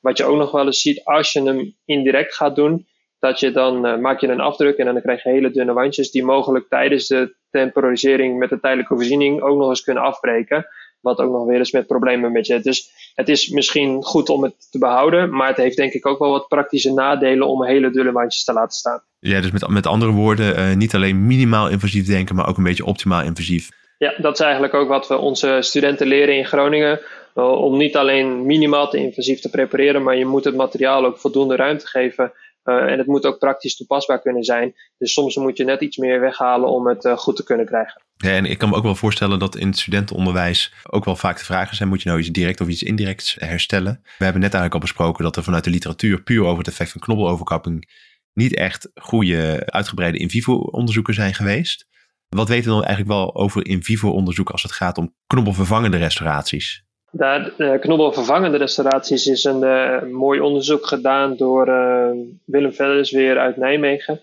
Wat 0.00 0.16
je 0.16 0.24
ook 0.24 0.36
nog 0.36 0.50
wel 0.50 0.66
eens 0.66 0.80
ziet 0.80 1.04
als 1.04 1.32
je 1.32 1.42
hem 1.42 1.74
indirect 1.84 2.34
gaat 2.34 2.56
doen, 2.56 2.86
dat 3.18 3.40
je 3.40 3.50
dan 3.50 3.86
uh, 3.86 3.96
maak 3.96 4.20
je 4.20 4.28
een 4.28 4.40
afdruk 4.40 4.76
en 4.76 4.84
dan 4.84 5.00
krijg 5.00 5.22
je 5.22 5.30
hele 5.30 5.50
dunne 5.50 5.72
wandjes 5.72 6.10
die 6.10 6.24
mogelijk 6.24 6.68
tijdens 6.68 7.06
de 7.06 7.34
temporisering 7.50 8.38
met 8.38 8.48
de 8.48 8.60
tijdelijke 8.60 8.94
voorziening 8.94 9.42
ook 9.42 9.58
nog 9.58 9.68
eens 9.68 9.82
kunnen 9.82 10.02
afbreken. 10.02 10.66
Wat 11.00 11.18
ook 11.18 11.32
nog 11.32 11.46
weer 11.46 11.58
eens 11.58 11.72
met 11.72 11.86
problemen 11.86 12.32
met 12.32 12.46
je. 12.46 12.60
Dus 12.60 12.90
het 13.14 13.28
is 13.28 13.48
misschien 13.48 14.02
goed 14.02 14.28
om 14.28 14.42
het 14.42 14.70
te 14.70 14.78
behouden, 14.78 15.30
maar 15.30 15.48
het 15.48 15.56
heeft 15.56 15.76
denk 15.76 15.92
ik 15.92 16.06
ook 16.06 16.18
wel 16.18 16.30
wat 16.30 16.48
praktische 16.48 16.92
nadelen 16.92 17.48
om 17.48 17.64
hele 17.64 17.90
dunne 17.90 18.12
wandjes 18.12 18.44
te 18.44 18.52
laten 18.52 18.76
staan. 18.78 19.02
Ja, 19.18 19.40
dus 19.40 19.50
met, 19.50 19.68
met 19.68 19.86
andere 19.86 20.12
woorden, 20.12 20.58
uh, 20.58 20.76
niet 20.76 20.94
alleen 20.94 21.26
minimaal 21.26 21.68
invasief 21.68 22.06
denken, 22.06 22.34
maar 22.34 22.48
ook 22.48 22.56
een 22.56 22.64
beetje 22.64 22.84
optimaal 22.84 23.22
invasief. 23.22 23.68
Ja, 23.98 24.14
dat 24.16 24.32
is 24.32 24.40
eigenlijk 24.40 24.74
ook 24.74 24.88
wat 24.88 25.08
we 25.08 25.16
onze 25.16 25.58
studenten 25.60 26.06
leren 26.06 26.36
in 26.36 26.46
Groningen. 26.46 27.00
Uh, 27.34 27.52
om 27.52 27.76
niet 27.76 27.96
alleen 27.96 28.46
minimaal 28.46 28.90
te 28.90 28.98
invasief 28.98 29.40
te 29.40 29.50
prepareren, 29.50 30.02
maar 30.02 30.16
je 30.16 30.26
moet 30.26 30.44
het 30.44 30.54
materiaal 30.54 31.04
ook 31.04 31.18
voldoende 31.18 31.56
ruimte 31.56 31.86
geven 31.86 32.32
uh, 32.64 32.74
en 32.74 32.98
het 32.98 33.06
moet 33.06 33.26
ook 33.26 33.38
praktisch 33.38 33.76
toepasbaar 33.76 34.20
kunnen 34.20 34.44
zijn. 34.44 34.74
Dus 34.98 35.12
soms 35.12 35.36
moet 35.36 35.56
je 35.56 35.64
net 35.64 35.80
iets 35.80 35.96
meer 35.96 36.20
weghalen 36.20 36.68
om 36.68 36.86
het 36.86 37.04
uh, 37.04 37.16
goed 37.16 37.36
te 37.36 37.44
kunnen 37.44 37.66
krijgen. 37.66 38.02
Ja, 38.16 38.30
en 38.30 38.44
ik 38.44 38.58
kan 38.58 38.68
me 38.68 38.76
ook 38.76 38.82
wel 38.82 38.94
voorstellen 38.94 39.38
dat 39.38 39.56
in 39.56 39.66
het 39.66 39.78
studentenonderwijs 39.78 40.72
ook 40.90 41.04
wel 41.04 41.16
vaak 41.16 41.38
de 41.38 41.44
vraag 41.44 41.70
is: 41.70 41.80
moet 41.80 42.02
je 42.02 42.08
nou 42.08 42.20
iets 42.20 42.30
direct 42.30 42.60
of 42.60 42.68
iets 42.68 42.82
indirects 42.82 43.36
herstellen? 43.38 44.00
We 44.02 44.24
hebben 44.24 44.42
net 44.42 44.54
eigenlijk 44.54 44.74
al 44.74 44.80
besproken 44.80 45.24
dat 45.24 45.36
er 45.36 45.42
vanuit 45.42 45.64
de 45.64 45.70
literatuur 45.70 46.22
puur 46.22 46.44
over 46.44 46.58
het 46.58 46.68
effect 46.68 46.90
van 46.90 47.00
knobbeloverkapping 47.00 47.90
niet 48.32 48.54
echt 48.54 48.90
goede 48.94 49.62
uitgebreide 49.66 50.18
in 50.18 50.30
vivo 50.30 50.54
onderzoeken 50.54 51.14
zijn 51.14 51.34
geweest. 51.34 51.86
Wat 52.28 52.48
weten 52.48 52.64
we 52.64 52.70
dan 52.70 52.84
eigenlijk 52.84 53.18
wel 53.18 53.34
over 53.34 53.66
in 53.66 53.82
vivo 53.82 54.10
onderzoek 54.10 54.50
als 54.50 54.62
het 54.62 54.72
gaat 54.72 54.98
om 54.98 55.14
knobbelvervangende 55.26 55.96
restauraties? 55.96 56.84
Daar, 57.10 57.52
uh, 57.58 57.78
knobbelvervangende 57.78 58.56
restauraties 58.56 59.26
is 59.26 59.44
een 59.44 59.62
uh, 59.62 60.02
mooi 60.02 60.40
onderzoek 60.40 60.86
gedaan 60.86 61.36
door 61.36 61.68
uh, 61.68 62.10
Willem 62.44 62.72
Velders 62.72 63.10
weer 63.10 63.38
uit 63.38 63.56
Nijmegen. 63.56 64.20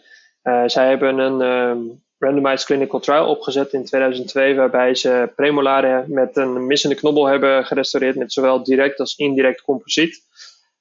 zij 0.66 0.88
hebben 0.88 1.18
een 1.18 2.02
randomized 2.20 2.66
clinical 2.66 3.00
trial 3.00 3.28
opgezet 3.28 3.74
in 3.74 3.86
2002, 3.86 4.56
waarbij 4.56 4.96
ze 4.96 5.32
premolaren 5.36 6.06
met 6.08 6.38
een 6.38 6.68
missende 6.68 6.96
knobbel 6.96 7.26
hebben 7.26 7.66
gerestaureerd 7.66 8.16
met 8.16 8.34
zowel 8.34 8.64
direct 8.64 9.00
als 9.00 9.16
indirect 9.16 9.62
composiet. 9.62 10.24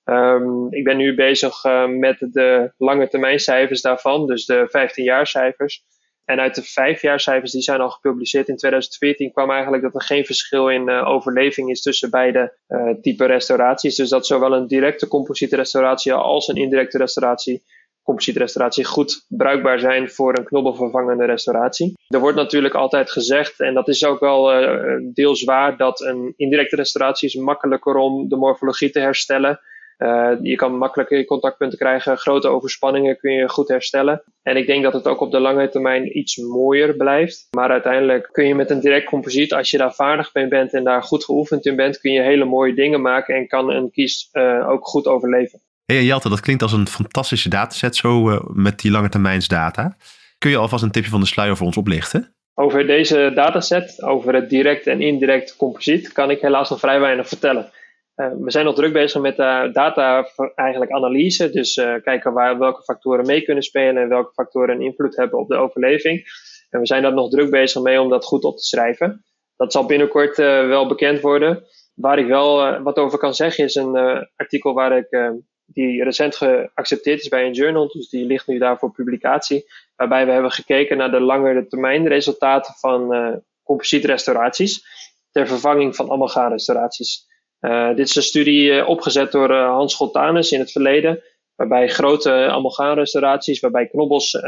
Um, 0.05 0.73
ik 0.73 0.85
ben 0.85 0.97
nu 0.97 1.15
bezig 1.15 1.65
met 1.89 2.17
de 2.19 2.73
lange 2.79 3.09
termijn 3.09 3.39
cijfers 3.39 3.81
daarvan, 3.81 4.27
dus 4.27 4.47
de 4.47 4.67
15 4.71 5.05
jaar 5.05 5.27
cijfers. 5.27 5.85
En 6.25 6.41
uit 6.41 6.55
de 6.55 6.63
vijfjaarcijfers 6.63 7.53
die 7.53 7.63
zijn 7.63 7.81
al 7.81 7.91
gepubliceerd 7.91 8.49
in 8.49 8.57
2014 8.57 9.33
kwam 9.33 9.51
eigenlijk 9.51 9.83
dat 9.83 9.95
er 9.95 10.03
geen 10.03 10.25
verschil 10.25 10.69
in 10.69 10.89
uh, 10.89 11.09
overleving 11.09 11.71
is 11.71 11.83
tussen 11.83 12.11
beide 12.11 12.57
uh, 12.69 12.91
type 13.01 13.27
restauraties. 13.27 13.97
Dus 13.97 14.09
dat 14.09 14.27
zowel 14.27 14.53
een 14.53 14.67
directe 14.67 15.09
composietrestauratie 15.09 16.13
als 16.13 16.49
een 16.49 16.57
indirecte 16.57 16.99
restauratie, 16.99 17.63
composietrestauratie 18.03 18.85
goed 18.85 19.25
bruikbaar 19.29 19.79
zijn 19.79 20.11
voor 20.11 20.39
een 20.39 20.45
knobbelvervangende 20.45 21.25
restauratie. 21.25 21.93
Er 22.09 22.21
wordt 22.21 22.37
natuurlijk 22.37 22.75
altijd 22.75 23.11
gezegd, 23.11 23.61
en 23.61 23.75
dat 23.75 23.89
is 23.89 24.05
ook 24.05 24.21
wel 24.21 24.63
uh, 24.63 24.97
deels 25.13 25.45
waar, 25.45 25.77
dat 25.77 26.01
een 26.01 26.35
indirecte 26.37 26.77
restauratie 26.77 27.29
is 27.29 27.35
makkelijker 27.35 27.97
om 27.97 28.29
de 28.29 28.37
morfologie 28.37 28.91
te 28.91 29.01
herstellen 29.01 29.61
uh, 29.99 30.31
je 30.43 30.57
kan 30.57 30.79
makkelijker 30.79 31.25
contactpunten 31.25 31.79
krijgen, 31.79 32.19
grote 32.19 32.49
overspanningen 32.49 33.17
kun 33.17 33.33
je 33.33 33.49
goed 33.49 33.69
herstellen. 33.69 34.23
En 34.43 34.57
ik 34.57 34.67
denk 34.67 34.83
dat 34.83 34.93
het 34.93 35.07
ook 35.07 35.21
op 35.21 35.31
de 35.31 35.41
lange 35.41 35.69
termijn 35.69 36.19
iets 36.19 36.37
mooier 36.37 36.97
blijft. 36.97 37.47
Maar 37.51 37.71
uiteindelijk 37.71 38.29
kun 38.33 38.47
je 38.47 38.55
met 38.55 38.71
een 38.71 38.81
direct 38.81 39.07
composiet, 39.07 39.53
als 39.53 39.71
je 39.71 39.79
daar 39.79 39.95
vaardig 39.95 40.33
bij 40.33 40.49
bent 40.49 40.73
en 40.73 40.85
daar 40.85 41.03
goed 41.03 41.25
geoefend 41.25 41.67
in 41.67 41.77
bent, 41.77 41.99
kun 41.99 42.13
je 42.13 42.21
hele 42.21 42.45
mooie 42.45 42.75
dingen 42.75 43.01
maken 43.01 43.35
en 43.35 43.49
kan 43.49 43.71
een 43.71 43.91
kies 43.91 44.29
uh, 44.33 44.69
ook 44.69 44.87
goed 44.87 45.07
overleven. 45.07 45.61
Hey 45.85 46.05
Jelte, 46.05 46.29
dat 46.29 46.41
klinkt 46.41 46.63
als 46.63 46.73
een 46.73 46.89
fantastische 46.89 47.49
dataset 47.49 47.97
zo 47.97 48.31
uh, 48.31 48.41
met 48.53 48.81
die 48.81 48.91
lange 48.91 49.09
termijnsdata. 49.09 49.97
Kun 50.39 50.51
je 50.51 50.57
alvast 50.57 50.83
een 50.83 50.91
tipje 50.91 51.11
van 51.11 51.21
de 51.21 51.27
sluier 51.27 51.57
voor 51.57 51.67
ons 51.67 51.77
oplichten? 51.77 52.35
Over 52.55 52.87
deze 52.87 53.33
dataset, 53.35 54.03
over 54.03 54.35
het 54.35 54.51
direct 54.51 54.87
en 54.87 55.01
indirect 55.01 55.57
composiet, 55.57 56.13
kan 56.13 56.31
ik 56.31 56.41
helaas 56.41 56.71
nog 56.71 56.79
vrij 56.79 57.01
weinig 57.01 57.29
vertellen. 57.29 57.71
Uh, 58.17 58.33
we 58.41 58.51
zijn 58.51 58.65
nog 58.65 58.75
druk 58.75 58.93
bezig 58.93 59.21
met 59.21 59.39
uh, 59.39 59.73
data 59.73 60.29
eigenlijk 60.55 60.91
analyse. 60.91 61.51
Dus 61.51 61.77
uh, 61.77 61.95
kijken 62.03 62.33
waar, 62.33 62.59
welke 62.59 62.83
factoren 62.83 63.27
mee 63.27 63.43
kunnen 63.43 63.63
spelen 63.63 64.03
en 64.03 64.09
welke 64.09 64.33
factoren 64.33 64.75
een 64.75 64.83
invloed 64.83 65.17
hebben 65.17 65.39
op 65.39 65.49
de 65.49 65.57
overleving. 65.57 66.25
En 66.71 66.81
we 66.81 66.87
zijn 66.87 67.03
daar 67.03 67.15
nog 67.15 67.31
druk 67.31 67.51
bezig 67.51 67.83
mee 67.83 68.01
om 68.01 68.09
dat 68.09 68.25
goed 68.25 68.45
op 68.45 68.57
te 68.57 68.65
schrijven. 68.65 69.25
Dat 69.57 69.73
zal 69.73 69.87
binnenkort 69.87 70.37
wel 70.37 70.87
bekend 70.87 71.21
worden. 71.21 71.65
Waar 71.95 72.19
ik 72.19 72.27
wel 72.27 72.83
wat 72.83 72.97
over 72.97 73.19
kan 73.19 73.35
zeggen 73.35 73.65
is 73.65 73.75
een 73.75 73.97
artikel 74.37 74.73
waar 74.73 74.97
ik, 74.97 75.33
die 75.67 76.05
recent 76.05 76.37
geaccepteerd 76.37 77.21
is 77.21 77.29
bij 77.29 77.47
een 77.47 77.53
journal. 77.53 77.89
Dus 77.89 78.09
die 78.09 78.25
ligt 78.25 78.47
nu 78.47 78.59
daar 78.59 78.79
voor 78.79 78.93
publicatie. 78.93 79.65
Waarbij 79.97 80.27
we 80.27 80.33
hebben 80.33 80.51
gekeken 80.51 80.97
naar 80.97 81.11
de 81.11 81.21
langere 81.21 81.67
termijn 81.67 82.09
resultaten 82.09 82.75
van 82.75 83.43
composietrestauraties. 83.63 84.85
Ter 85.31 85.47
vervanging 85.47 85.97
van 85.97 86.11
amalgaamrestauraties. 86.11 87.27
Uh, 87.65 87.89
dit 87.89 88.09
is 88.09 88.17
een 88.17 88.23
studie 88.23 88.71
uh, 88.71 88.89
opgezet 88.89 89.33
door 89.33 89.51
uh, 89.51 89.67
Hans 89.67 89.93
Schottanus 89.93 90.53
in 90.53 90.59
het 90.59 90.73
verleden, 90.73 91.23
waarbij 91.55 91.89
grote 91.89 92.33
amalgaamrestauraties, 92.33 93.61
waarbij 93.61 93.87
knobbels 93.87 94.39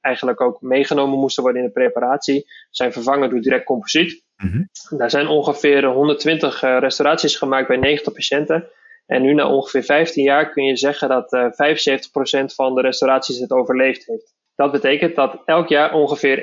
eigenlijk 0.00 0.40
ook 0.40 0.60
meegenomen 0.60 1.18
moesten 1.18 1.42
worden 1.42 1.60
in 1.62 1.66
de 1.66 1.72
preparatie, 1.72 2.46
zijn 2.70 2.92
vervangen 2.92 3.30
door 3.30 3.40
direct 3.40 3.64
composiet. 3.64 4.24
Mm 4.36 4.50
-hmm. 4.50 4.98
Daar 4.98 5.10
zijn 5.10 5.26
ongeveer 5.26 5.84
120 5.84 6.60
restauraties 6.60 7.36
gemaakt 7.36 7.68
bij 7.68 7.76
90 7.76 8.12
patiënten. 8.12 8.68
En 9.06 9.22
nu 9.22 9.34
na 9.34 9.48
ongeveer 9.48 9.82
15 9.82 10.24
jaar 10.24 10.50
kun 10.50 10.64
je 10.64 10.76
zeggen 10.76 11.08
dat 11.08 11.36
75% 12.50 12.54
van 12.54 12.74
de 12.74 12.80
restauraties 12.80 13.38
het 13.38 13.50
overleefd 13.50 14.06
heeft. 14.06 14.34
Dat 14.54 14.72
betekent 14.72 15.14
dat 15.14 15.42
elk 15.44 15.68
jaar 15.68 15.94
ongeveer 15.94 16.38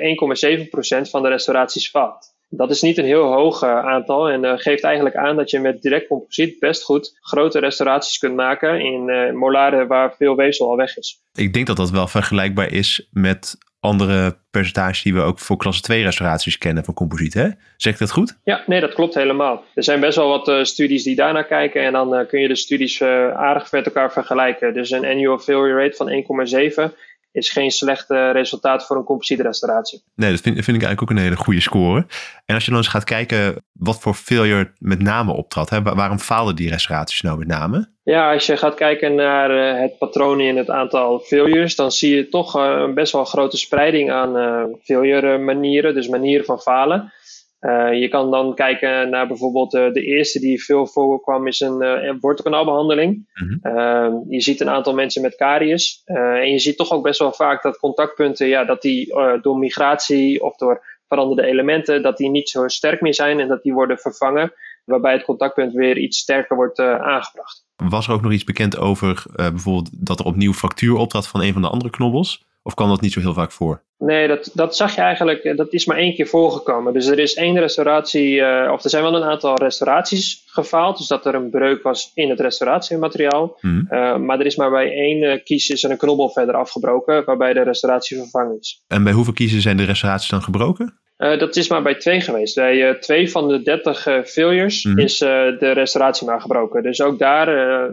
1,7% 1.04 1.10
van 1.10 1.22
de 1.22 1.28
restauraties 1.28 1.90
faalt. 1.90 2.36
Dat 2.50 2.70
is 2.70 2.82
niet 2.82 2.98
een 2.98 3.04
heel 3.04 3.32
hoog 3.32 3.62
uh, 3.62 3.86
aantal 3.86 4.28
en 4.28 4.44
uh, 4.44 4.52
geeft 4.56 4.84
eigenlijk 4.84 5.16
aan 5.16 5.36
dat 5.36 5.50
je 5.50 5.60
met 5.60 5.82
direct 5.82 6.06
composiet 6.06 6.58
best 6.58 6.82
goed 6.82 7.18
grote 7.20 7.58
restauraties 7.58 8.18
kunt 8.18 8.34
maken 8.34 8.80
in 8.80 9.08
uh, 9.08 9.32
molaren 9.32 9.86
waar 9.86 10.14
veel 10.16 10.36
weefsel 10.36 10.68
al 10.68 10.76
weg 10.76 10.96
is. 10.96 11.22
Ik 11.34 11.52
denk 11.52 11.66
dat 11.66 11.76
dat 11.76 11.90
wel 11.90 12.06
vergelijkbaar 12.06 12.72
is 12.72 13.08
met 13.10 13.56
andere 13.80 14.38
percentages 14.50 15.02
die 15.02 15.14
we 15.14 15.20
ook 15.20 15.38
voor 15.38 15.56
klasse 15.56 15.82
2 15.82 16.02
restauraties 16.02 16.58
kennen 16.58 16.84
van 16.84 16.94
composiet. 16.94 17.34
Hè? 17.34 17.48
Zeg 17.76 17.92
ik 17.92 17.98
dat 17.98 18.10
goed? 18.10 18.38
Ja, 18.44 18.62
nee, 18.66 18.80
dat 18.80 18.94
klopt 18.94 19.14
helemaal. 19.14 19.64
Er 19.74 19.84
zijn 19.84 20.00
best 20.00 20.16
wel 20.16 20.28
wat 20.28 20.66
studies 20.66 21.02
die 21.02 21.16
daarnaar 21.16 21.46
kijken 21.46 21.82
en 21.82 21.92
dan 21.92 22.26
kun 22.26 22.40
je 22.40 22.48
de 22.48 22.56
studies 22.56 23.02
aardig 23.02 23.72
met 23.72 23.86
elkaar 23.86 24.12
vergelijken. 24.12 24.74
Dus 24.74 24.90
een 24.90 25.04
annual 25.04 25.38
failure 25.38 25.82
rate 25.82 25.96
van 25.96 26.88
1,7 26.90 26.94
is 27.38 27.50
geen 27.50 27.70
slecht 27.70 28.04
resultaat 28.08 28.86
voor 28.86 28.96
een 28.96 29.04
composietrestauratie. 29.04 30.02
Nee, 30.14 30.30
dat 30.30 30.40
vind, 30.40 30.54
vind, 30.54 30.76
ik 30.76 30.82
eigenlijk 30.82 31.02
ook 31.02 31.10
een 31.10 31.24
hele 31.24 31.36
goede 31.36 31.60
score. 31.60 32.06
En 32.44 32.54
als 32.54 32.64
je 32.64 32.70
dan 32.70 32.80
eens 32.80 32.88
gaat 32.88 33.04
kijken 33.04 33.64
wat 33.72 34.00
voor 34.00 34.14
failure 34.14 34.72
met 34.78 35.02
name 35.02 35.32
optrad, 35.32 35.70
hè, 35.70 35.82
waarom 35.82 36.18
faalden 36.18 36.56
die 36.56 36.70
restauraties 36.70 37.20
nou 37.20 37.38
met 37.38 37.48
name? 37.48 37.88
Ja, 38.02 38.32
als 38.32 38.46
je 38.46 38.56
gaat 38.56 38.74
kijken 38.74 39.14
naar 39.14 39.50
uh, 39.50 39.80
het 39.80 39.98
patroon 39.98 40.40
in 40.40 40.56
het 40.56 40.70
aantal 40.70 41.18
failures, 41.18 41.76
dan 41.76 41.90
zie 41.90 42.16
je 42.16 42.28
toch 42.28 42.56
uh, 42.56 42.76
een 42.78 42.94
best 42.94 43.12
wel 43.12 43.24
grote 43.24 43.56
spreiding 43.56 44.10
aan 44.10 44.36
uh, 44.36 44.62
failure 44.82 45.38
manieren, 45.38 45.94
dus 45.94 46.08
manieren 46.08 46.44
van 46.44 46.60
falen. 46.60 47.12
Uh, 47.60 48.00
je 48.00 48.08
kan 48.08 48.30
dan 48.30 48.54
kijken 48.54 49.10
naar 49.10 49.26
bijvoorbeeld 49.26 49.74
uh, 49.74 49.92
de 49.92 50.02
eerste 50.02 50.40
die 50.40 50.64
veel 50.64 50.86
voorkwam 50.86 51.46
is 51.46 51.60
een 51.60 51.82
uh, 51.82 52.14
wortelkanaalbehandeling. 52.20 53.28
Mm 53.34 53.58
-hmm. 53.62 54.24
je 54.28 54.40
ziet 54.40 54.60
een 54.60 54.68
aantal 54.68 54.94
mensen 54.94 55.22
met 55.22 55.36
caries. 55.36 56.02
en 56.04 56.50
je 56.50 56.58
ziet 56.58 56.76
toch 56.76 56.90
ook 56.90 57.02
best 57.02 57.18
wel 57.18 57.32
vaak 57.32 57.62
dat 57.62 57.78
contactpunten, 57.78 58.46
ja, 58.46 58.64
dat 58.64 58.82
die 58.82 59.14
door 59.42 59.58
migratie 59.58 60.42
of 60.42 60.56
door 60.56 60.84
veranderde 61.08 61.42
elementen, 61.42 62.02
dat 62.02 62.16
die 62.16 62.30
niet 62.30 62.48
zo 62.48 62.68
sterk 62.68 63.00
meer 63.00 63.14
zijn 63.14 63.40
en 63.40 63.48
dat 63.48 63.62
die 63.62 63.72
worden 63.72 63.98
vervangen. 63.98 64.52
Waarbij 64.84 65.12
het 65.12 65.24
contactpunt 65.24 65.72
weer 65.72 65.98
iets 65.98 66.18
sterker 66.18 66.56
wordt 66.56 66.78
aangebracht. 66.80 67.64
Was 67.76 68.06
er 68.06 68.12
ook 68.12 68.22
nog 68.22 68.32
iets 68.32 68.44
bekend 68.44 68.78
over 68.78 69.26
bijvoorbeeld 69.34 70.06
dat 70.06 70.18
er 70.18 70.24
opnieuw 70.24 70.52
fractuur 70.52 70.96
optrad 70.96 71.28
van 71.28 71.42
een 71.42 71.52
van 71.52 71.62
de 71.62 71.68
andere 71.68 71.90
knobbels? 71.90 72.47
Of 72.68 72.74
kwam 72.74 72.88
dat 72.88 73.00
niet 73.00 73.12
zo 73.12 73.20
heel 73.20 73.34
vaak 73.34 73.52
voor? 73.52 73.82
Nee, 73.98 74.28
dat, 74.28 74.50
dat 74.54 74.76
zag 74.76 74.94
je 74.94 75.00
eigenlijk, 75.00 75.42
eh, 75.42 75.56
dat 75.56 75.72
is 75.72 75.86
maar 75.86 75.96
één 75.96 76.14
keer 76.14 76.26
voorgekomen. 76.26 76.92
Dus 76.92 77.06
er 77.06 77.18
is 77.18 77.34
één 77.34 77.58
restauratie, 77.58 78.34
uh, 78.34 78.70
of 78.72 78.84
er 78.84 78.90
zijn 78.90 79.02
wel 79.02 79.16
een 79.16 79.28
aantal 79.28 79.56
restauraties 79.56 80.42
gefaald. 80.46 80.98
Dus 80.98 81.06
dat 81.06 81.26
er 81.26 81.34
een 81.34 81.50
breuk 81.50 81.82
was 81.82 82.10
in 82.14 82.30
het 82.30 82.40
restauratiemateriaal. 82.40 83.58
Mm. 83.60 83.86
Uh, 83.90 84.16
maar 84.16 84.40
er 84.40 84.46
is 84.46 84.56
maar 84.56 84.70
bij 84.70 84.92
één 84.92 85.22
uh, 85.22 85.44
kies 85.44 85.68
is 85.68 85.84
er 85.84 85.90
een 85.90 85.96
knobbel 85.96 86.30
verder 86.30 86.54
afgebroken, 86.54 87.24
waarbij 87.24 87.52
de 87.52 87.62
restauratie 87.62 88.16
vervangen 88.16 88.58
is. 88.60 88.82
En 88.86 89.04
bij 89.04 89.12
hoeveel 89.12 89.32
kiezen 89.32 89.60
zijn 89.60 89.76
de 89.76 89.84
restauraties 89.84 90.30
dan 90.30 90.42
gebroken? 90.42 90.98
Uh, 91.18 91.38
dat 91.38 91.56
is 91.56 91.68
maar 91.68 91.82
bij 91.82 91.94
twee 91.94 92.20
geweest. 92.20 92.54
Bij 92.54 92.88
uh, 92.88 92.94
twee 92.94 93.30
van 93.30 93.48
de 93.48 93.62
dertig 93.62 94.06
uh, 94.06 94.22
failures 94.24 94.84
mm 94.84 94.92
-hmm. 94.92 95.00
is 95.00 95.18
de 95.18 95.70
restauratie 95.74 96.26
maar 96.26 96.40
gebroken. 96.40 96.82
Dus 96.82 97.00
ook 97.00 97.18
daar 97.18 97.48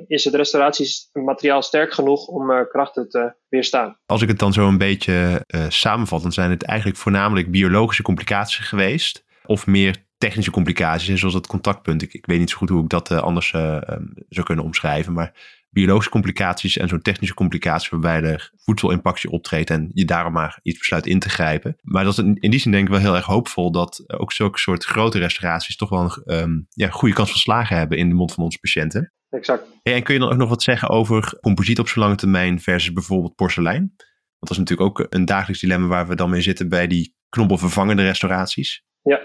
is 0.07 0.23
het 0.23 0.35
restauratiemateriaal 0.35 1.61
sterk 1.61 1.93
genoeg 1.93 2.27
om 2.27 2.67
krachten 2.69 3.09
te 3.09 3.33
weerstaan. 3.49 3.97
Als 4.05 4.21
ik 4.21 4.27
het 4.27 4.39
dan 4.39 4.53
zo 4.53 4.67
een 4.67 4.77
beetje 4.77 5.45
samenvat, 5.67 6.21
dan 6.21 6.31
zijn 6.31 6.49
het 6.49 6.63
eigenlijk 6.63 6.99
voornamelijk 6.99 7.51
biologische 7.51 8.03
complicaties 8.03 8.65
geweest. 8.67 9.23
Of 9.45 9.67
meer 9.67 10.04
technische 10.17 10.51
complicaties, 10.51 11.19
zoals 11.19 11.33
het 11.33 11.47
contactpunt. 11.47 12.01
Ik, 12.01 12.13
ik 12.13 12.25
weet 12.25 12.39
niet 12.39 12.49
zo 12.49 12.57
goed 12.57 12.69
hoe 12.69 12.83
ik 12.83 12.89
dat 12.89 13.11
anders 13.11 13.53
um, 13.53 14.13
zou 14.29 14.45
kunnen 14.45 14.65
omschrijven. 14.65 15.13
Maar 15.13 15.33
biologische 15.75 16.11
complicaties 16.11 16.77
en 16.77 16.87
zo'n 16.87 17.01
technische 17.01 17.33
complicatie 17.33 17.89
waarbij 17.91 18.29
er 18.29 18.51
voedselimpactie 18.55 19.29
optreedt 19.29 19.69
en 19.69 19.89
je 19.93 20.05
daarom 20.05 20.33
maar 20.33 20.59
iets 20.61 20.77
besluit 20.77 21.05
in 21.05 21.19
te 21.19 21.29
grijpen. 21.29 21.77
Maar 21.81 22.03
dat 22.03 22.17
is 22.17 22.23
in 22.23 22.49
die 22.51 22.59
zin 22.59 22.71
denk 22.71 22.83
ik 22.83 22.93
wel 22.93 22.99
heel 22.99 23.15
erg 23.15 23.25
hoopvol 23.25 23.71
dat 23.71 24.03
ook 24.07 24.31
zulke 24.31 24.59
soort 24.59 24.83
grote 24.83 25.19
restauraties 25.19 25.75
toch 25.75 25.89
wel 25.89 26.21
een 26.23 26.41
um, 26.41 26.67
ja, 26.69 26.89
goede 26.89 27.15
kans 27.15 27.29
van 27.29 27.39
slagen 27.39 27.77
hebben 27.77 27.97
in 27.97 28.09
de 28.09 28.15
mond 28.15 28.33
van 28.33 28.43
onze 28.43 28.59
patiënten. 28.59 29.13
Exact. 29.29 29.67
en 29.83 30.03
kun 30.03 30.13
je 30.13 30.19
dan 30.19 30.31
ook 30.31 30.37
nog 30.37 30.49
wat 30.49 30.63
zeggen 30.63 30.89
over 30.89 31.39
composiet 31.39 31.79
op 31.79 31.87
zo'n 31.87 32.03
lange 32.03 32.15
termijn 32.15 32.61
versus 32.61 32.93
bijvoorbeeld 32.93 33.35
porselein? 33.35 33.93
Want 34.37 34.39
dat 34.39 34.51
is 34.51 34.57
natuurlijk 34.57 34.89
ook 34.89 35.07
een 35.09 35.25
dagelijks 35.25 35.61
dilemma 35.61 35.87
waar 35.87 36.07
we 36.07 36.15
dan 36.15 36.29
mee 36.29 36.41
zitten 36.41 36.69
bij 36.69 36.87
die 36.87 37.15
knobbelvervangende 37.29 38.03
restauraties. 38.03 38.83
Ja, 39.01 39.21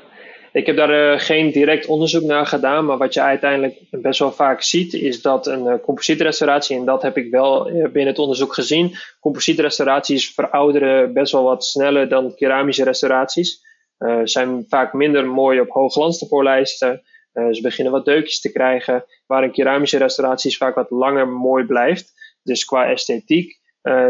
ik 0.52 0.66
heb 0.66 0.76
daar 0.76 1.12
uh, 1.12 1.18
geen 1.18 1.50
direct 1.50 1.86
onderzoek 1.86 2.22
naar 2.22 2.46
gedaan, 2.46 2.84
maar 2.84 2.98
wat 2.98 3.14
je 3.14 3.20
uiteindelijk 3.20 3.80
best 3.90 4.18
wel 4.18 4.32
vaak 4.32 4.62
ziet, 4.62 4.94
is 4.94 5.22
dat 5.22 5.46
een 5.46 5.64
uh, 5.64 5.74
composietrestauratie, 5.82 6.76
en 6.76 6.84
dat 6.84 7.02
heb 7.02 7.16
ik 7.16 7.30
wel 7.30 7.70
uh, 7.70 7.82
binnen 7.82 8.06
het 8.06 8.18
onderzoek 8.18 8.54
gezien, 8.54 8.94
composietrestauraties 9.20 10.34
verouderen 10.34 11.12
best 11.12 11.32
wel 11.32 11.42
wat 11.42 11.64
sneller 11.64 12.08
dan 12.08 12.34
keramische 12.34 12.84
restauraties. 12.84 13.68
zijn 14.24 14.64
vaak 14.68 14.92
minder 14.92 15.26
mooi 15.26 15.60
op 15.60 15.68
hoogglans 15.68 16.18
te 16.18 16.26
voorlijsten. 16.26 17.02
ze 17.32 17.58
beginnen 17.62 17.92
wat 17.92 18.04
deukjes 18.04 18.40
te 18.40 18.52
krijgen, 18.52 19.04
waar 19.26 19.42
een 19.42 19.52
keramische 19.52 19.98
restauratie 19.98 20.56
vaak 20.56 20.74
wat 20.74 20.90
langer 20.90 21.28
mooi 21.28 21.64
blijft. 21.64 22.12
Dus 22.42 22.64
qua 22.64 22.90
esthetiek 22.90 23.58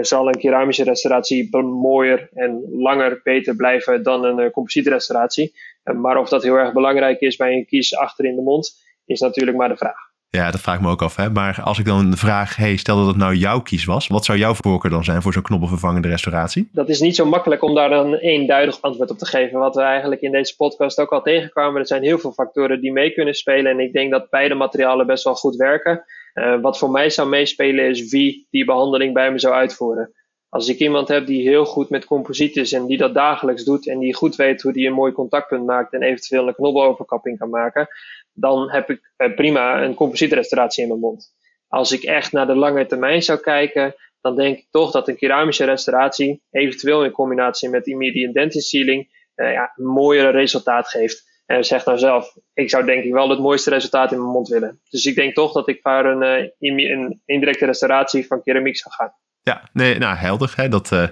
zal 0.01 0.29
een 0.29 0.39
keramische 0.39 0.85
restauratie 0.85 1.57
mooier 1.63 2.29
en 2.35 2.65
langer 2.71 3.21
beter 3.23 3.57
blijven 3.57 4.03
dan 4.03 4.25
een 4.25 4.39
uh, 4.39 4.51
composietrestauratie. 4.51 5.53
Maar 5.83 6.17
of 6.17 6.29
dat 6.29 6.43
heel 6.43 6.57
erg 6.57 6.73
belangrijk 6.73 7.21
is 7.21 7.37
bij 7.37 7.53
een 7.53 7.67
kies 7.67 7.97
achter 7.97 8.25
in 8.25 8.37
de 8.37 8.43
mond, 8.43 8.73
is 9.05 9.21
natuurlijk 9.21 9.57
maar 9.57 9.69
de 9.69 9.77
vraag. 9.77 10.09
Ja, 10.31 10.51
dat 10.51 10.61
vraag 10.61 10.75
ik 10.75 10.81
me 10.81 10.91
ook 10.91 11.03
af. 11.03 11.17
Hè? 11.17 11.31
Maar 11.31 11.61
als 11.65 11.79
ik 11.79 11.85
dan 11.85 12.17
vraag, 12.17 12.57
hey, 12.57 12.77
stel 12.77 12.97
dat 12.97 13.07
het 13.07 13.17
nou 13.17 13.35
jouw 13.35 13.61
kies 13.61 13.85
was, 13.85 14.07
wat 14.07 14.25
zou 14.25 14.39
jouw 14.39 14.55
voorkeur 14.55 14.91
dan 14.91 15.05
zijn 15.05 15.23
voor 15.23 15.33
zo'n 15.33 15.43
knobbelvervangende 15.43 16.09
restauratie? 16.09 16.69
Dat 16.73 16.89
is 16.89 17.01
niet 17.01 17.17
zo 17.17 17.25
makkelijk 17.25 17.63
om 17.63 17.75
daar 17.75 17.89
dan 17.89 18.15
eenduidig 18.15 18.83
antwoord 18.83 19.11
op 19.11 19.19
te 19.19 19.27
geven. 19.27 19.59
Wat 19.59 19.75
we 19.75 19.83
eigenlijk 19.83 20.21
in 20.21 20.33
deze 20.33 20.57
podcast 20.57 21.01
ook 21.01 21.11
al 21.11 21.23
tegenkwamen, 21.23 21.81
er 21.81 21.87
zijn 21.87 22.03
heel 22.03 22.19
veel 22.19 22.33
factoren 22.33 22.81
die 22.81 22.93
mee 22.93 23.11
kunnen 23.13 23.35
spelen. 23.35 23.73
En 23.73 23.81
ik 23.81 23.93
denk 23.93 24.11
dat 24.11 24.31
beide 24.31 24.55
materialen 24.55 25.07
best 25.07 25.25
wel 25.25 25.35
goed 25.35 25.57
werken. 25.57 26.05
Uh, 26.35 26.61
wat 26.61 26.79
voor 26.79 26.91
mij 26.91 27.11
zou 27.11 27.29
meespelen 27.29 27.89
is 27.89 28.11
wie 28.11 28.47
die 28.51 28.65
behandeling 28.65 29.15
bij 29.15 29.33
me 29.33 29.39
zou 29.39 29.55
uitvoeren. 29.55 30.13
Als 30.51 30.69
ik 30.69 30.79
iemand 30.79 31.09
heb 31.09 31.27
die 31.27 31.49
heel 31.49 31.65
goed 31.65 31.91
met 31.91 32.05
composiet 32.05 32.57
is 32.57 32.73
en 32.73 32.87
die 32.87 32.97
dat 32.97 33.15
dagelijks 33.15 33.65
doet 33.65 33.89
en 33.89 33.99
die 33.99 34.15
goed 34.15 34.37
weet 34.37 34.63
hoe 34.63 34.73
die 34.73 34.87
een 34.87 34.93
mooi 34.93 35.13
contactpunt 35.13 35.67
maakt 35.67 35.93
en 35.93 36.03
eventueel 36.03 36.49
een 36.49 36.55
knobbeloverkapping 36.55 37.39
kan 37.39 37.51
maken, 37.51 37.89
dan 38.33 38.71
heb 38.71 38.91
ik 38.91 39.13
eh, 39.17 39.35
prima 39.35 39.83
een 39.83 39.95
composietrestauratie 39.95 40.83
in 40.83 40.89
mijn 40.89 41.01
mond. 41.01 41.35
Als 41.69 41.93
ik 41.93 42.03
echt 42.03 42.33
naar 42.33 42.47
de 42.47 42.55
lange 42.55 42.87
termijn 42.87 43.23
zou 43.23 43.41
kijken, 43.41 43.95
dan 44.21 44.37
denk 44.37 44.59
ik 44.59 44.67
toch 44.71 44.91
dat 44.91 45.09
een 45.09 45.17
keramische 45.17 45.65
restauratie, 45.65 46.43
eventueel 46.51 47.05
in 47.05 47.11
combinatie 47.11 47.69
met 47.69 47.87
immediate 47.87 48.33
dentin 48.33 48.61
sealing, 48.61 49.09
uh, 49.37 49.53
ja, 49.53 49.73
een 49.77 49.87
mooiere 49.87 50.31
resultaat 50.31 50.89
geeft. 50.89 51.29
En 51.47 51.65
zeg 51.65 51.85
nou 51.85 51.99
zelf, 51.99 52.37
ik 52.55 52.71
zou 52.71 52.85
denk 52.85 53.05
ik 53.05 53.13
wel 53.13 53.29
het 53.29 53.39
mooiste 53.39 53.71
resultaat 53.71 54.13
in 54.13 54.19
mijn 54.19 54.31
mond 54.31 54.49
willen. 54.49 54.81
Dus 54.91 55.05
ik 55.05 55.15
denk 55.15 55.35
toch 55.35 55.53
dat 55.53 55.69
ik 55.69 55.79
voor 55.83 56.05
een, 56.05 56.53
uh, 56.59 56.91
een 56.91 57.23
indirecte 57.25 57.67
restauratie 57.67 58.27
van 58.27 58.43
keramiek 58.43 58.77
zou 58.77 58.95
gaan. 58.95 59.15
Ja, 59.43 59.69
nee, 59.73 59.99
nou 59.99 60.17
helder. 60.17 60.53
Hè, 60.57 60.69
dat, 60.69 60.93
uh, 60.93 61.01
uh, 61.01 61.09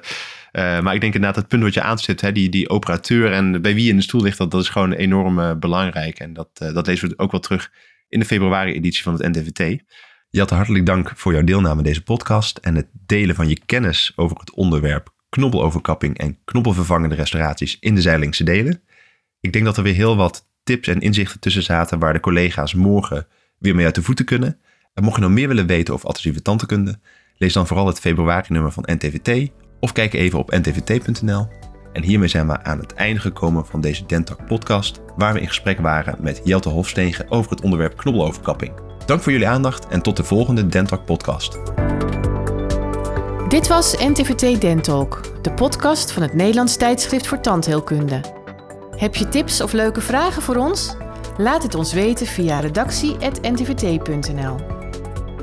maar 0.80 0.94
ik 0.94 1.00
denk 1.00 1.14
inderdaad 1.14 1.36
het 1.36 1.48
punt 1.48 1.62
wat 1.62 1.74
je 1.74 1.82
aanstipt, 1.82 2.20
hè, 2.20 2.32
die, 2.32 2.48
die 2.48 2.68
operateur 2.68 3.32
en 3.32 3.62
bij 3.62 3.74
wie 3.74 3.90
in 3.90 3.96
de 3.96 4.02
stoel 4.02 4.22
ligt, 4.22 4.38
dat, 4.38 4.50
dat 4.50 4.60
is 4.60 4.68
gewoon 4.68 4.92
enorm 4.92 5.38
uh, 5.38 5.54
belangrijk. 5.54 6.18
En 6.18 6.32
dat, 6.32 6.48
dat 6.52 6.86
lezen 6.86 7.08
we 7.08 7.18
ook 7.18 7.30
wel 7.30 7.40
terug 7.40 7.70
in 8.08 8.18
de 8.18 8.26
februari-editie 8.26 9.02
van 9.02 9.12
het 9.12 9.22
NDVT. 9.22 9.82
Jatte, 10.30 10.54
hartelijk 10.54 10.86
dank 10.86 11.12
voor 11.14 11.32
jouw 11.32 11.44
deelname 11.44 11.76
aan 11.76 11.82
deze 11.82 12.02
podcast 12.02 12.58
en 12.58 12.74
het 12.74 12.86
delen 12.92 13.34
van 13.34 13.48
je 13.48 13.60
kennis 13.66 14.12
over 14.16 14.36
het 14.38 14.50
onderwerp 14.50 15.16
knobbeloverkapping 15.28 16.18
en 16.18 16.38
knobbelvervangende 16.44 17.14
restauraties 17.14 17.76
in 17.80 17.94
de 17.94 18.00
Zeilingse 18.00 18.44
delen. 18.44 18.82
Ik 19.40 19.52
denk 19.52 19.64
dat 19.64 19.76
er 19.76 19.82
weer 19.82 19.94
heel 19.94 20.16
wat 20.16 20.46
tips 20.62 20.88
en 20.88 21.00
inzichten 21.00 21.40
tussen 21.40 21.62
zaten 21.62 21.98
waar 21.98 22.12
de 22.12 22.20
collega's 22.20 22.74
morgen 22.74 23.26
weer 23.58 23.74
mee 23.74 23.84
uit 23.84 23.94
de 23.94 24.02
voeten 24.02 24.24
kunnen. 24.24 24.60
En 24.94 25.04
mocht 25.04 25.16
je 25.16 25.22
nog 25.22 25.30
meer 25.30 25.48
willen 25.48 25.66
weten 25.66 25.94
over 25.94 26.08
adhesieve 26.08 26.42
tandheelkunde, 26.42 27.00
Lees 27.38 27.52
dan 27.52 27.66
vooral 27.66 27.86
het 27.86 28.00
februari-nummer 28.00 28.72
van 28.72 28.84
NTVT 28.86 29.50
of 29.80 29.92
kijk 29.92 30.12
even 30.12 30.38
op 30.38 30.50
ntvt.nl. 30.50 31.46
En 31.92 32.02
hiermee 32.02 32.28
zijn 32.28 32.46
we 32.46 32.62
aan 32.62 32.78
het 32.78 32.94
einde 32.94 33.20
gekomen 33.20 33.66
van 33.66 33.80
deze 33.80 34.06
Dentak 34.06 34.46
podcast, 34.46 35.00
waar 35.16 35.32
we 35.32 35.40
in 35.40 35.48
gesprek 35.48 35.80
waren 35.80 36.16
met 36.20 36.40
Jelte 36.44 36.68
Hofstegen 36.68 37.30
over 37.30 37.50
het 37.50 37.60
onderwerp 37.60 37.96
knobbeloverkapping. 37.96 38.72
Dank 39.06 39.22
voor 39.22 39.32
jullie 39.32 39.48
aandacht 39.48 39.88
en 39.88 40.02
tot 40.02 40.16
de 40.16 40.24
volgende 40.24 40.66
Dentalk 40.66 41.04
podcast. 41.04 41.58
Dit 43.48 43.68
was 43.68 43.96
NTVT 43.96 44.60
Dentalk, 44.60 45.42
de 45.42 45.52
podcast 45.52 46.12
van 46.12 46.22
het 46.22 46.34
Nederlands 46.34 46.76
tijdschrift 46.76 47.26
voor 47.26 47.40
tandheelkunde. 47.40 48.20
Heb 48.96 49.14
je 49.14 49.28
tips 49.28 49.60
of 49.60 49.72
leuke 49.72 50.00
vragen 50.00 50.42
voor 50.42 50.56
ons? 50.56 50.96
Laat 51.36 51.62
het 51.62 51.74
ons 51.74 51.92
weten 51.92 52.26
via 52.26 52.60
redactie.ntvt.nl. 52.60 54.77